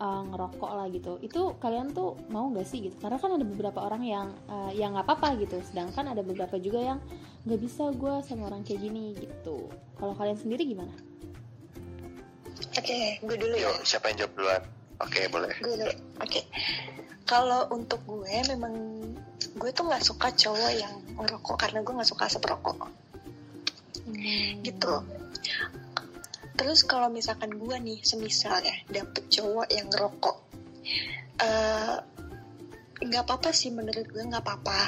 eh, 0.00 0.22
ngerokok 0.30 0.70
lah 0.72 0.86
gitu, 0.88 1.20
itu 1.20 1.54
kalian 1.60 1.92
tuh 1.92 2.16
mau 2.32 2.48
gak 2.54 2.64
sih 2.64 2.88
gitu? 2.88 2.96
Karena 2.98 3.20
kan 3.20 3.36
ada 3.36 3.44
beberapa 3.44 3.84
orang 3.84 4.02
yang 4.06 4.28
eh, 4.48 4.80
yang 4.80 4.96
nggak 4.96 5.06
apa-apa 5.06 5.36
gitu, 5.42 5.60
sedangkan 5.60 6.14
ada 6.14 6.24
beberapa 6.24 6.56
juga 6.56 6.80
yang 6.80 6.98
nggak 7.44 7.60
bisa 7.60 7.88
gue 7.92 8.14
sama 8.24 8.48
orang 8.48 8.64
kayak 8.64 8.80
gini 8.84 9.12
gitu. 9.16 9.68
Kalau 10.00 10.16
kalian 10.16 10.38
sendiri 10.40 10.64
gimana? 10.64 10.92
oke 12.78 12.98
gue 13.26 13.36
dulu 13.36 13.54
ya 13.56 13.70
yuk 13.72 13.82
siapa 13.82 14.12
yang 14.12 14.24
jawab 14.24 14.32
duluan 14.36 14.62
oke 15.02 15.20
boleh 15.32 15.52
gue 15.58 15.74
dulu 15.80 15.94
oke 16.22 16.40
kalau 17.26 17.60
untuk 17.74 18.00
gue 18.06 18.34
memang 18.50 18.74
gue 19.58 19.70
tuh 19.74 19.84
nggak 19.86 20.04
suka 20.04 20.28
cowok 20.30 20.72
yang 20.74 20.94
ngerokok 21.18 21.56
karena 21.58 21.78
gue 21.82 21.92
nggak 21.94 22.10
suka 22.10 22.26
asap 22.30 22.46
rokok 22.50 22.88
Hmm. 24.00 24.64
gitu 24.66 25.06
terus 26.60 26.84
kalau 26.84 27.08
misalkan 27.08 27.56
gue 27.56 27.76
nih 27.80 28.04
semisal 28.04 28.60
ya 28.60 28.76
dapet 28.92 29.24
cowok 29.32 29.72
yang 29.72 29.88
ngerokok 29.88 30.36
eh, 31.40 31.96
nggak 33.00 33.22
apa-apa 33.24 33.50
sih 33.56 33.72
menurut 33.72 34.04
gue 34.12 34.20
nggak 34.20 34.44
apa-apa. 34.44 34.80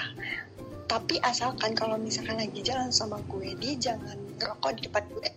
Tapi 0.84 1.16
asalkan 1.24 1.72
kalau 1.72 1.96
misalkan 1.96 2.36
lagi 2.36 2.60
jalan 2.60 2.92
sama 2.92 3.16
gue 3.24 3.56
dia 3.56 3.92
jangan 3.92 4.18
ngerokok 4.36 4.70
di 4.76 4.80
depan 4.84 5.04
gue 5.16 5.30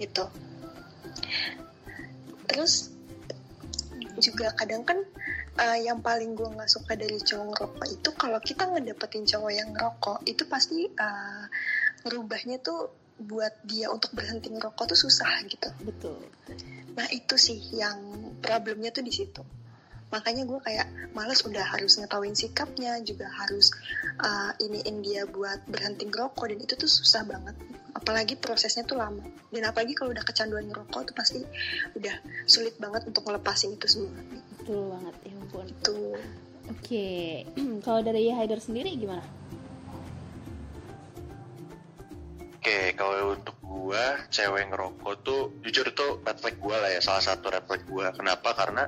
gitu. 0.00 0.24
Terus 2.48 2.88
juga 4.16 4.56
kadang 4.56 4.84
kan 4.88 4.98
eh, 5.60 5.78
yang 5.84 6.00
paling 6.00 6.32
gue 6.32 6.48
nggak 6.48 6.72
suka 6.72 6.96
dari 6.96 7.20
cowok 7.20 7.46
ngerokok 7.52 7.86
itu 7.92 8.08
kalau 8.16 8.40
kita 8.40 8.64
ngedapetin 8.64 9.24
cowok 9.28 9.52
yang 9.52 9.68
ngerokok 9.76 10.18
itu 10.24 10.42
pasti 10.48 10.88
eh, 10.88 11.44
ngerubahnya 12.08 12.64
tuh 12.64 12.99
buat 13.20 13.52
dia 13.68 13.92
untuk 13.92 14.16
berhenti 14.16 14.48
ngerokok 14.48 14.96
tuh 14.96 14.98
susah 14.98 15.44
gitu. 15.44 15.68
Betul. 15.84 16.20
Nah 16.96 17.06
itu 17.12 17.36
sih 17.36 17.60
yang 17.76 18.00
problemnya 18.40 18.88
tuh 18.90 19.04
di 19.04 19.12
situ. 19.12 19.44
Makanya 20.10 20.42
gue 20.42 20.58
kayak 20.58 21.14
males 21.14 21.38
udah 21.46 21.62
harus 21.62 21.94
ngetahuin 22.02 22.34
sikapnya, 22.34 22.98
juga 23.06 23.30
harus 23.30 23.70
uh, 24.18 24.50
iniin 24.58 25.06
dia 25.06 25.22
buat 25.28 25.62
berhenti 25.70 26.10
ngerokok 26.10 26.50
dan 26.50 26.58
itu 26.58 26.74
tuh 26.74 26.90
susah 26.90 27.22
banget. 27.22 27.54
Apalagi 27.94 28.34
prosesnya 28.34 28.82
tuh 28.82 28.98
lama. 28.98 29.22
Dan 29.54 29.70
apalagi 29.70 29.94
kalau 29.94 30.10
udah 30.10 30.26
kecanduan 30.26 30.66
ngerokok 30.66 31.14
tuh 31.14 31.14
pasti 31.14 31.38
udah 31.94 32.14
sulit 32.50 32.74
banget 32.82 33.06
untuk 33.06 33.22
ngelepasin 33.22 33.78
itu 33.78 33.86
semua. 33.86 34.18
Betul 34.58 34.90
banget, 34.90 35.14
ya 35.22 35.32
ampun. 35.38 35.66
Tuh. 35.78 36.18
Oke, 36.70 37.46
kalau 37.86 38.00
dari 38.02 38.34
Haidar 38.34 38.58
sendiri 38.58 38.90
gimana? 38.98 39.22
Oke, 42.60 42.92
kalau 42.92 43.40
untuk 43.40 43.56
gua 43.64 44.20
cewek 44.28 44.68
ngerokok 44.68 45.14
tuh 45.24 45.48
jujur 45.64 45.96
tuh 45.96 46.20
red 46.20 46.36
flag 46.36 46.60
gua 46.60 46.76
lah 46.76 46.92
ya 46.92 47.00
salah 47.00 47.24
satu 47.24 47.48
red 47.48 47.64
flag 47.64 47.88
gua. 47.88 48.12
Kenapa? 48.12 48.52
Karena 48.52 48.84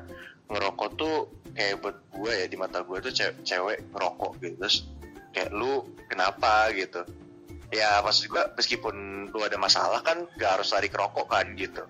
ngerokok 0.52 0.91
tuh 1.00 1.33
kayak 1.57 1.81
buat 1.81 1.97
gua 2.12 2.37
ya 2.37 2.52
di 2.52 2.61
mata 2.61 2.85
gua 2.85 3.00
tuh 3.00 3.17
cewek, 3.17 3.41
cewek 3.41 3.81
ngerokok 3.97 4.45
gitu. 4.45 4.61
Terus 4.61 4.76
kayak 5.33 5.57
lu 5.57 5.88
kenapa 6.05 6.69
gitu. 6.76 7.00
Ya 7.73 8.05
maksud 8.05 8.29
gua 8.29 8.52
meskipun 8.52 8.95
lu 9.33 9.41
ada 9.41 9.57
masalah 9.57 10.05
kan 10.05 10.29
gak 10.37 10.61
harus 10.61 10.69
lari 10.76 10.93
ke 10.93 11.00
rokok 11.00 11.33
kan 11.33 11.57
gitu. 11.57 11.81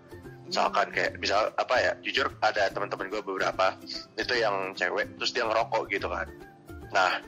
Misalkan 0.46 0.86
kayak 0.94 1.18
misal 1.18 1.50
apa 1.58 1.74
ya, 1.82 1.92
jujur 1.98 2.30
ada 2.46 2.70
teman-teman 2.70 3.10
gua 3.10 3.26
beberapa 3.26 3.74
itu 4.14 4.38
yang 4.38 4.70
cewek 4.78 5.18
terus 5.18 5.34
dia 5.34 5.50
ngerokok 5.50 5.90
gitu 5.90 6.06
kan. 6.06 6.30
Nah, 6.94 7.18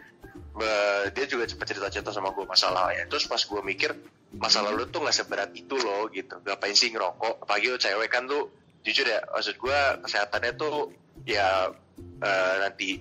dia 1.11 1.27
juga 1.27 1.43
cepet 1.51 1.75
cerita-cerita 1.75 2.15
sama 2.15 2.31
gue 2.31 2.47
masalah 2.47 2.95
ya. 2.95 3.03
Terus 3.11 3.27
pas 3.27 3.43
gue 3.43 3.59
mikir 3.59 3.91
masalah 4.39 4.75
lu 4.75 4.87
tuh 4.91 5.05
nggak 5.05 5.17
seberat 5.17 5.51
itu 5.55 5.75
loh 5.79 6.11
gitu. 6.11 6.39
Ngapain 6.43 6.75
sih 6.77 6.91
ngerokok? 6.91 7.47
Apalagi 7.47 7.67
lu 7.71 7.79
cewek 7.79 8.09
kan 8.11 8.27
tuh 8.27 8.51
jujur 8.85 9.07
ya, 9.09 9.21
maksud 9.33 9.57
gue 9.57 9.79
kesehatannya 10.05 10.53
tuh 10.61 10.93
ya 11.25 11.73
eh, 12.21 12.55
nanti 12.61 13.01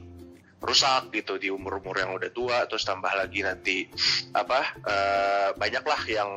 rusak 0.63 1.11
gitu 1.11 1.35
di 1.35 1.51
umur-umur 1.51 1.99
yang 1.99 2.15
udah 2.15 2.31
tua 2.31 2.63
terus 2.71 2.87
tambah 2.87 3.11
lagi 3.11 3.43
nanti 3.43 3.83
apa 4.31 4.79
eh, 4.79 5.49
banyak 5.59 5.83
lah 5.83 6.01
yang 6.07 6.31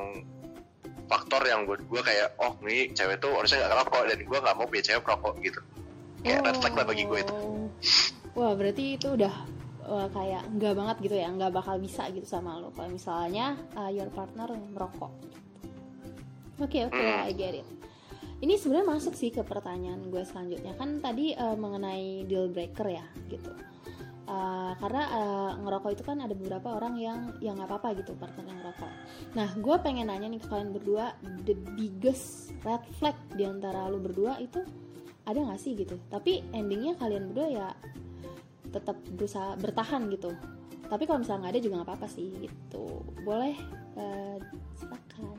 faktor 1.07 1.47
yang 1.47 1.63
buat 1.63 1.87
gue 1.87 2.01
kayak 2.03 2.35
oh 2.43 2.59
nih 2.67 2.91
cewek 2.91 3.23
tuh 3.23 3.31
harusnya 3.39 3.63
nggak 3.63 3.71
ngerokok 3.71 4.03
dan 4.11 4.19
gue 4.27 4.39
nggak 4.43 4.57
mau 4.59 4.67
punya 4.67 4.83
cewek 4.83 5.03
perokok 5.07 5.35
gitu 5.39 5.61
kayak 6.27 6.43
red 6.43 6.57
flag 6.59 6.75
lah 6.75 6.87
bagi 6.91 7.05
gue 7.07 7.19
itu 7.23 7.35
Oh. 7.35 7.71
Wah, 8.37 8.53
berarti 8.53 9.01
itu 9.01 9.17
udah 9.17 9.33
wah, 9.87 10.09
kayak 10.11 10.43
nggak 10.55 10.75
banget 10.75 10.97
gitu 11.07 11.17
ya, 11.17 11.29
nggak 11.31 11.53
bakal 11.55 11.81
bisa 11.81 12.07
gitu 12.13 12.27
sama 12.27 12.59
lo. 12.59 12.75
Kalau 12.75 12.91
misalnya 12.91 13.57
uh, 13.79 13.91
your 13.91 14.11
partner 14.11 14.51
merokok. 14.53 15.13
Oke, 16.57 16.89
oke, 16.89 16.97
Hmm. 16.97 17.29
I 17.29 17.33
get 17.37 17.55
it. 17.63 17.67
Ini 18.37 18.61
sebenarnya 18.61 19.01
masuk 19.01 19.17
sih 19.17 19.33
ke 19.33 19.41
pertanyaan 19.41 20.13
gue 20.13 20.21
selanjutnya 20.21 20.77
kan 20.77 21.01
tadi 21.01 21.33
uh, 21.33 21.57
mengenai 21.57 22.29
deal 22.29 22.53
breaker 22.53 22.85
ya 22.85 23.07
gitu. 23.33 23.53
Uh, 24.27 24.75
karena 24.83 25.03
uh, 25.15 25.51
ngerokok 25.63 25.91
itu 25.95 26.03
kan 26.03 26.19
ada 26.19 26.35
beberapa 26.35 26.75
orang 26.75 26.99
yang 26.99 27.19
yang 27.39 27.55
nggak 27.57 27.71
apa-apa 27.71 28.03
gitu 28.03 28.13
partner 28.19 28.45
yang 28.45 28.59
ngerokok. 28.61 28.93
Nah, 29.39 29.49
gue 29.55 29.77
pengen 29.81 30.11
nanya 30.11 30.27
nih 30.29 30.41
ke 30.43 30.49
kalian 30.51 30.75
berdua, 30.75 31.15
the 31.47 31.55
biggest 31.79 32.53
red 32.67 32.83
flag 32.99 33.17
di 33.39 33.47
antara 33.47 33.87
lu 33.89 34.03
berdua 34.03 34.37
itu 34.43 34.61
ada 35.27 35.43
nggak 35.43 35.61
sih 35.61 35.75
gitu 35.75 35.99
tapi 36.07 36.47
endingnya 36.55 36.95
kalian 36.97 37.35
berdua 37.35 37.49
ya 37.51 37.69
tetap 38.77 38.97
berusaha 39.17 39.57
bertahan 39.57 40.07
gitu 40.13 40.37
tapi 40.87 41.03
kalau 41.09 41.19
misalnya 41.25 41.49
nggak 41.49 41.55
ada 41.57 41.63
juga 41.65 41.75
nggak 41.83 41.89
apa-apa 41.89 42.09
sih 42.13 42.29
gitu 42.45 42.85
boleh 43.27 43.57
eh, 43.99 44.37
silakan 44.79 45.39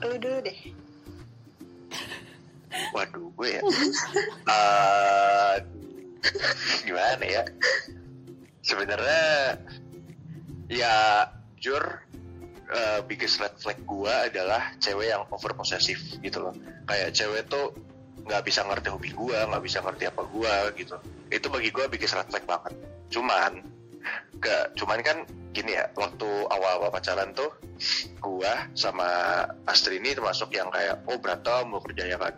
Lu 0.00 0.16
dulu 0.16 0.38
deh. 0.40 0.58
Waduh, 2.96 3.28
gue 3.36 3.48
ya. 3.52 3.62
Aduh, 4.48 6.08
gimana 6.88 7.24
ya? 7.24 7.44
Sebenarnya 8.64 9.60
ya 10.70 11.26
jujur 11.60 11.84
eh, 12.72 13.00
biggest 13.04 13.42
red 13.42 13.52
flag 13.60 13.76
gue 13.84 14.14
adalah 14.32 14.72
cewek 14.80 15.12
yang 15.12 15.28
over 15.28 15.52
possessive 15.52 16.00
gitu 16.24 16.48
loh. 16.48 16.56
Kayak 16.88 17.12
cewek 17.12 17.44
tuh 17.52 17.76
nggak 18.30 18.46
bisa 18.46 18.62
ngerti 18.62 18.88
hobi 18.94 19.10
gue, 19.10 19.38
nggak 19.50 19.62
bisa 19.66 19.82
ngerti 19.82 20.06
apa 20.06 20.22
gue 20.22 20.54
gitu. 20.78 20.96
Itu 21.26 21.50
bagi 21.50 21.74
gue 21.74 21.84
biggest 21.90 22.14
red 22.14 22.30
flag 22.30 22.46
banget. 22.46 22.72
Cuman, 23.10 23.58
ke, 24.38 24.54
cuman 24.78 25.02
kan 25.02 25.26
gini 25.50 25.74
ya 25.74 25.90
waktu 25.98 26.30
awal-awal 26.46 26.94
pacaran 26.94 27.34
tuh 27.34 27.50
gua 28.22 28.70
sama 28.78 29.42
Astri 29.66 29.98
ini 29.98 30.14
termasuk 30.14 30.54
yang 30.54 30.70
kayak 30.70 31.02
oh 31.10 31.18
berantem 31.18 31.66
mau 31.66 31.82
kerjanya 31.82 32.22
kan 32.22 32.34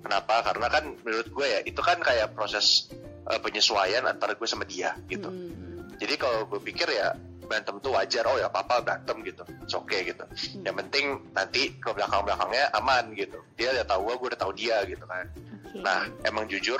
kenapa 0.00 0.40
karena 0.46 0.66
kan 0.72 0.84
menurut 1.04 1.28
gue 1.28 1.46
ya 1.46 1.60
itu 1.68 1.80
kan 1.84 2.00
kayak 2.00 2.32
proses 2.32 2.88
uh, 3.28 3.36
penyesuaian 3.42 4.08
antara 4.08 4.32
gue 4.32 4.48
sama 4.48 4.64
dia 4.64 4.96
gitu 5.10 5.28
Hmm. 5.28 5.92
jadi 6.00 6.16
kalau 6.16 6.48
gue 6.48 6.60
pikir 6.64 6.88
ya 6.88 7.12
berantem 7.46 7.78
tuh 7.80 7.94
wajar 7.94 8.26
oh 8.26 8.36
ya 8.36 8.50
papa 8.50 8.82
berantem 8.82 9.22
gitu 9.22 9.42
oke 9.74 9.86
okay 9.86 10.10
gitu. 10.12 10.24
Hmm. 10.26 10.62
yang 10.66 10.76
penting 10.84 11.04
nanti 11.32 11.74
ke 11.78 11.90
belakang 11.94 12.22
belakangnya 12.26 12.66
aman 12.76 13.14
gitu. 13.14 13.38
Dia 13.58 13.72
udah 13.72 13.86
tahu 13.86 14.00
gue 14.10 14.14
gue 14.18 14.28
udah 14.34 14.40
tahu 14.40 14.52
dia 14.54 14.76
gitu 14.86 15.04
kan. 15.06 15.26
Oke. 15.66 15.82
nah 15.82 16.06
emang 16.26 16.46
jujur 16.46 16.78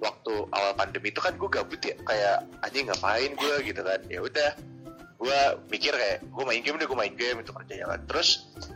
waktu 0.00 0.32
awal 0.50 0.72
pandemi 0.74 1.12
itu 1.12 1.20
kan 1.20 1.36
gue 1.36 1.50
gabut 1.50 1.80
ya 1.84 1.94
kayak 2.02 2.36
anjing 2.64 2.88
ngapain 2.88 3.32
gue 3.36 3.54
gitu 3.66 3.80
kan. 3.84 4.00
Ya 4.08 4.20
udah 4.24 4.50
gue 5.20 5.40
mikir 5.68 5.92
kayak 5.92 6.24
gue 6.24 6.44
main 6.48 6.64
game 6.64 6.80
deh 6.80 6.88
gue 6.88 6.98
main 6.98 7.14
game 7.14 7.38
itu 7.44 7.52
kerjanya 7.52 7.86
kan. 7.96 8.00
Terus 8.08 8.28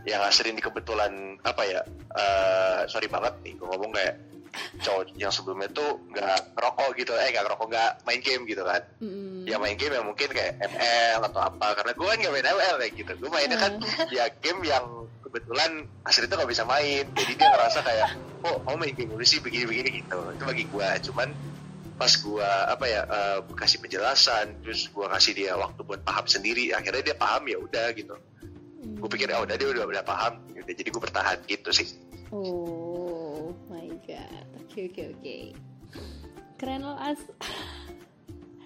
yang 0.05 0.21
asli 0.21 0.53
ini 0.53 0.61
kebetulan 0.61 1.41
apa 1.41 1.63
ya 1.65 1.81
eh 2.15 2.79
sorry 2.87 3.09
banget 3.09 3.33
nih 3.41 3.57
gue 3.57 3.67
ngomong 3.67 3.91
kayak 3.91 4.15
cowok 4.79 5.11
yang 5.19 5.33
sebelumnya 5.33 5.67
tuh 5.73 5.99
nggak 6.13 6.55
ngerokok 6.55 6.89
gitu. 7.01 7.11
Eh 7.17 7.33
nggak 7.33 7.43
ngerokok 7.49 7.67
nggak 7.73 7.91
main 8.05 8.21
game 8.21 8.43
gitu 8.45 8.63
kan. 8.63 8.81
Mm. 9.01 9.24
Ya 9.45 9.55
main 9.61 9.77
game 9.77 9.93
yang 9.93 10.05
mungkin 10.09 10.29
kayak 10.33 10.57
ML 10.57 11.19
atau 11.29 11.41
apa 11.41 11.67
karena 11.77 11.91
gue 11.93 12.07
kan 12.09 12.17
nggak 12.17 12.33
main 12.33 12.47
ML 12.49 12.75
kayak 12.81 12.93
gitu 12.97 13.11
gue 13.21 13.29
mainnya 13.29 13.57
kan 13.61 13.71
ya 14.09 14.25
game 14.41 14.61
yang 14.65 14.85
kebetulan 15.21 15.85
asli 16.03 16.25
itu 16.25 16.33
nggak 16.33 16.51
bisa 16.51 16.63
main 16.65 17.03
jadi 17.13 17.31
dia 17.37 17.47
ngerasa 17.53 17.79
kayak 17.85 18.09
oh 18.43 18.57
mau 18.65 18.75
main 18.75 18.93
game 18.97 19.13
dulu 19.13 19.21
sih 19.21 19.37
begini-begini 19.39 20.01
gitu 20.01 20.17
itu 20.33 20.43
bagi 20.43 20.65
gue 20.65 20.87
cuman 21.11 21.29
pas 21.95 22.11
gue 22.11 22.49
apa 22.67 22.85
ya 22.89 23.01
eh, 23.07 23.39
kasih 23.55 23.79
penjelasan 23.79 24.59
terus 24.65 24.89
gue 24.91 25.05
kasih 25.07 25.31
dia 25.37 25.51
waktu 25.55 25.79
buat 25.85 26.01
paham 26.03 26.25
sendiri 26.27 26.75
akhirnya 26.75 27.13
dia 27.13 27.15
paham 27.15 27.45
ya 27.47 27.57
udah 27.61 27.93
gitu 27.95 28.17
Hmm. 28.85 29.01
gue 29.01 29.09
pikir 29.17 29.33
ya 29.33 29.41
udah 29.41 29.57
dia 29.57 29.65
udah 29.73 29.81
udah 29.89 30.05
paham 30.05 30.37
Yaudah, 30.53 30.73
jadi 30.77 30.89
gue 30.93 31.01
bertahan 31.01 31.41
gitu 31.49 31.73
sih 31.73 31.89
Oh 32.29 33.49
my 33.69 33.89
god. 34.05 34.45
Oke 34.61 34.91
oke 34.91 35.03
oke. 35.15 35.35
Keren 36.59 36.83
lo 36.83 36.97
as. 36.97 37.21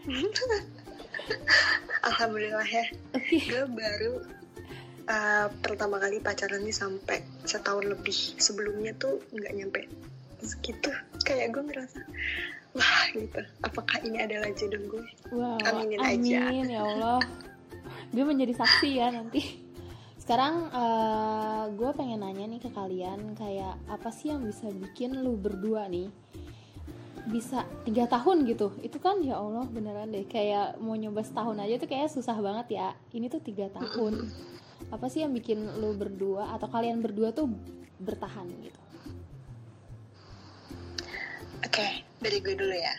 Alhamdulillah 2.08 2.68
ya. 2.68 2.86
Oke. 3.16 3.36
Gue 3.48 3.66
baru 3.68 4.14
uh, 5.10 5.48
pertama 5.60 6.00
kali 6.00 6.24
pacaran 6.24 6.64
nih 6.64 6.76
sampai 6.76 7.24
setahun 7.44 7.84
lebih. 7.84 8.16
Sebelumnya 8.40 8.96
tuh 8.96 9.20
nggak 9.34 9.54
nyampe 9.56 9.82
segitu. 10.40 10.92
Kayak 11.28 11.58
gue 11.58 11.64
ngerasa 11.68 12.00
wah 12.78 13.04
gitu. 13.12 13.42
Apakah 13.66 13.98
ini 14.06 14.24
adalah 14.24 14.50
jodoh 14.56 14.82
gue? 14.88 15.06
Wow. 15.36 15.60
Aminin 15.68 16.00
aja. 16.00 16.40
amin 16.48 16.68
ya 16.72 16.82
Allah. 16.86 17.20
Gue 18.16 18.26
menjadi 18.26 18.54
saksi 18.56 18.90
ya 18.96 19.12
nanti. 19.12 19.68
Sekarang 20.22 20.70
eh, 20.70 21.64
gue 21.74 21.90
pengen 21.98 22.22
nanya 22.22 22.46
nih 22.46 22.62
ke 22.62 22.70
kalian 22.70 23.34
kayak 23.34 23.82
apa 23.90 24.14
sih 24.14 24.30
yang 24.30 24.46
bisa 24.46 24.70
bikin 24.70 25.26
lu 25.26 25.34
berdua 25.34 25.90
nih 25.90 26.14
bisa 27.30 27.64
tiga 27.86 28.10
tahun 28.10 28.50
gitu. 28.50 28.74
Itu 28.82 28.98
kan 28.98 29.22
ya 29.22 29.38
Allah 29.38 29.70
beneran 29.70 30.10
deh. 30.10 30.26
Kayak 30.26 30.82
mau 30.82 30.98
nyoba 30.98 31.22
setahun 31.22 31.62
aja 31.62 31.78
tuh 31.78 31.90
kayak 31.90 32.10
susah 32.10 32.36
banget 32.42 32.82
ya. 32.82 32.88
Ini 33.14 33.30
tuh 33.30 33.40
tiga 33.40 33.70
tahun. 33.70 34.28
Apa 34.90 35.06
sih 35.08 35.22
yang 35.22 35.32
bikin 35.32 35.62
lu 35.78 35.94
berdua 35.94 36.58
atau 36.58 36.66
kalian 36.68 37.00
berdua 37.00 37.30
tuh 37.30 37.48
bertahan 38.02 38.50
gitu? 38.66 38.82
Oke, 41.60 41.88
dari 42.24 42.38
gue 42.42 42.56
dulu 42.58 42.74
ya. 42.74 42.96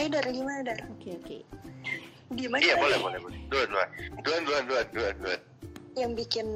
Ayo 0.00 0.08
dari 0.10 0.30
gimana 0.32 0.60
dar? 0.64 0.80
oke 0.90 1.08
oke. 1.20 1.38
Gimana? 2.34 2.62
iya 2.62 2.74
boleh 2.78 2.98
boleh 2.98 3.18
boleh. 3.20 3.38
Duluan 3.50 3.68
duluan. 3.68 3.88
Duluan 4.22 4.42
duluan 4.46 4.64
duluan 4.66 4.86
duluan 4.90 5.14
duluan. 5.20 5.40
Yang 5.98 6.12
bikin 6.24 6.46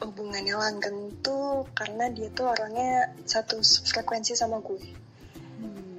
hubungannya 0.00 0.54
langgeng 0.56 1.12
tuh 1.20 1.64
karena 1.76 2.08
dia 2.12 2.28
tuh 2.32 2.50
orangnya 2.50 3.12
satu 3.24 3.60
frekuensi 3.62 4.36
sama 4.36 4.60
gue. 4.60 5.09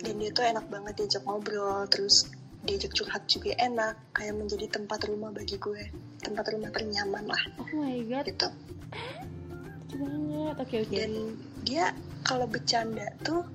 Dan 0.01 0.17
dia 0.17 0.29
tuh 0.34 0.46
enak 0.46 0.65
banget 0.67 0.93
diajak 0.98 1.24
ngobrol 1.25 1.86
terus 1.88 2.29
diajak 2.62 2.93
curhat 2.93 3.25
juga 3.25 3.58
enak 3.58 3.98
kayak 4.13 4.38
menjadi 4.38 4.65
tempat 4.70 5.05
rumah 5.10 5.34
bagi 5.34 5.58
gue. 5.58 5.81
Tempat 6.22 6.46
rumah 6.53 6.70
ternyaman 6.70 7.25
lah. 7.25 7.42
Oh 7.57 7.70
my 7.77 7.98
god. 8.05 8.25
Gitu. 8.29 8.50
Lucu 9.90 9.96
banget. 9.98 10.55
Oke 10.61 10.75
oke. 10.85 10.94
Dan 10.94 11.11
dia 11.66 11.94
kalau 12.25 12.46
bercanda 12.46 13.09
tuh 13.25 13.46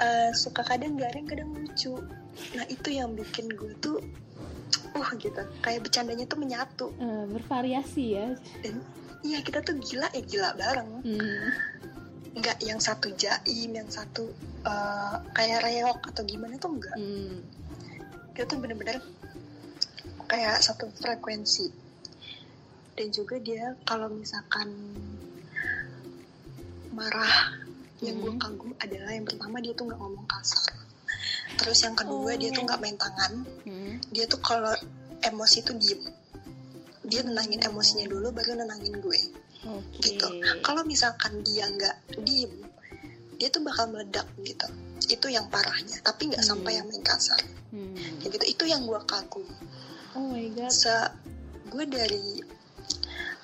eh, 0.00 0.32
suka 0.32 0.64
kadang 0.64 0.96
garing 0.96 1.28
kadang 1.28 1.52
lucu. 1.52 1.96
Nah 2.56 2.64
itu 2.68 2.88
yang 2.92 3.12
bikin 3.16 3.48
gue 3.52 3.72
tuh 3.80 4.00
uh 4.96 5.08
gitu. 5.16 5.42
Kayak 5.60 5.80
bercandanya 5.88 6.24
tuh 6.24 6.38
menyatu. 6.40 6.86
Eh, 6.96 7.24
bervariasi 7.28 8.04
ya. 8.16 8.26
Dan 8.64 8.80
iya 9.20 9.44
kita 9.44 9.60
tuh 9.60 9.76
gila 9.80 10.08
ya 10.12 10.22
gila 10.24 10.48
bareng. 10.56 10.90
Hmm. 11.04 11.48
Nggak 12.38 12.58
yang 12.62 12.78
satu 12.78 13.10
jaim 13.14 13.70
yang 13.74 13.90
satu 13.90 14.30
eh, 14.64 15.14
kayak 15.34 15.62
reok 15.64 16.00
atau 16.06 16.22
gimana 16.22 16.54
tuh 16.56 16.70
enggak 16.74 16.96
Hmm. 16.96 17.42
dia 18.34 18.46
tuh 18.46 18.58
bener-bener 18.62 19.02
kayak 20.28 20.62
satu 20.62 20.86
frekuensi. 20.94 21.66
Dan 22.94 23.08
juga 23.10 23.38
dia 23.38 23.74
kalau 23.82 24.10
misalkan 24.10 24.68
marah 26.94 27.54
yang 27.98 28.18
gue 28.22 28.32
kagum 28.38 28.70
adalah 28.78 29.10
yang 29.10 29.26
pertama 29.26 29.58
dia 29.58 29.74
tuh 29.74 29.90
nggak 29.90 29.98
ngomong 29.98 30.26
kasar. 30.30 30.70
Terus 31.58 31.78
yang 31.82 31.94
kedua 31.98 32.38
dia 32.38 32.50
tuh 32.54 32.62
Oh. 32.62 32.66
nggak 32.70 32.80
main 32.82 32.98
tangan. 32.98 33.32
Hmm. 33.66 33.94
dia 34.14 34.24
tuh 34.30 34.38
kalau 34.38 34.70
emosi 35.22 35.58
tuh 35.66 35.74
diem. 35.74 35.98
Dia 37.08 37.24
nenangin 37.24 37.58
emosinya 37.64 38.06
dulu 38.06 38.30
baru 38.30 38.54
nenangin 38.54 39.00
gue 39.00 39.20
Oke. 39.68 40.00
gitu 40.00 40.28
kalau 40.64 40.80
misalkan 40.82 41.44
dia 41.44 41.68
nggak 41.68 41.96
diem 42.24 42.52
dia 43.38 43.48
tuh 43.52 43.62
bakal 43.62 43.86
meledak 43.92 44.26
gitu 44.42 44.66
itu 45.08 45.26
yang 45.30 45.46
parahnya 45.48 46.00
tapi 46.02 46.32
nggak 46.32 46.42
Hmm. 46.42 46.50
sampai 46.56 46.80
yang 46.80 46.86
main 46.88 47.04
kasar 47.04 47.38
Hmm. 47.68 47.92
Kayak 48.18 48.40
gitu 48.40 48.44
itu 48.56 48.64
yang 48.72 48.82
gue 48.88 48.96
kagum 49.04 49.44
Oh 50.16 50.24
my 50.32 50.48
god. 50.56 50.72
se 50.72 50.90
gue 51.68 51.84
dari 51.84 52.40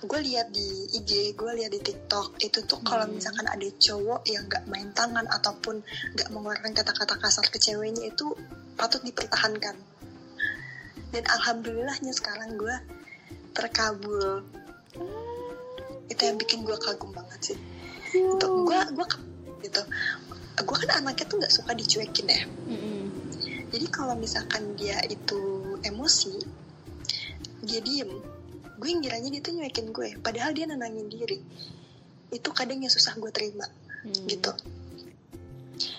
gue 0.05 0.21
lihat 0.21 0.49
di 0.49 0.69
IG 0.97 1.33
gue 1.33 1.53
lihat 1.61 1.73
di 1.73 1.81
TikTok 1.81 2.41
itu 2.41 2.65
tuh 2.65 2.81
kalau 2.83 3.05
Hmm. 3.05 3.17
misalkan 3.17 3.45
ada 3.47 3.69
cowok 3.79 4.25
yang 4.27 4.45
nggak 4.49 4.65
main 4.67 4.89
tangan 4.93 5.25
ataupun 5.29 5.81
nggak 6.17 6.29
mengeluarkan 6.29 6.73
kata-kata 6.73 7.15
kasar 7.17 7.45
ke 7.49 7.57
ceweknya 7.57 8.09
itu 8.09 8.33
patut 8.75 9.01
dipertahankan 9.01 9.77
dan 11.13 11.25
alhamdulillahnya 11.31 12.11
sekarang 12.11 12.59
gue 12.59 12.75
terkabul 13.55 14.43
itu 16.09 16.23
yang 16.25 16.37
bikin 16.37 16.63
gue 16.65 16.77
kagum 16.77 17.11
banget 17.13 17.55
sih 17.55 17.59
itu 18.15 18.47
gue 18.47 18.79
gue 18.95 19.07
gitu 19.65 19.83
gue 20.55 20.77
kan 20.87 20.91
anaknya 21.03 21.25
tuh 21.27 21.37
nggak 21.43 21.51
suka 21.53 21.73
dicuekin 21.75 22.29
ya 22.31 22.43
Mm-mm. 22.71 23.11
jadi 23.75 23.87
kalau 23.91 24.15
misalkan 24.15 24.79
dia 24.79 25.03
itu 25.11 25.75
emosi, 25.83 26.39
dia 27.67 27.83
diem. 27.83 28.07
Gue 28.79 28.91
ngiranya 28.95 29.35
dia 29.35 29.43
tuh 29.43 29.53
nyuekin 29.55 29.91
gue, 29.91 30.15
padahal 30.23 30.55
dia 30.55 30.67
nenangin 30.71 31.11
diri. 31.11 31.43
Itu 32.31 32.55
kadang 32.55 32.83
yang 32.83 32.93
susah 32.93 33.19
gue 33.19 33.31
terima, 33.35 33.67
Hmm. 34.07 34.27
gitu. 34.31 34.53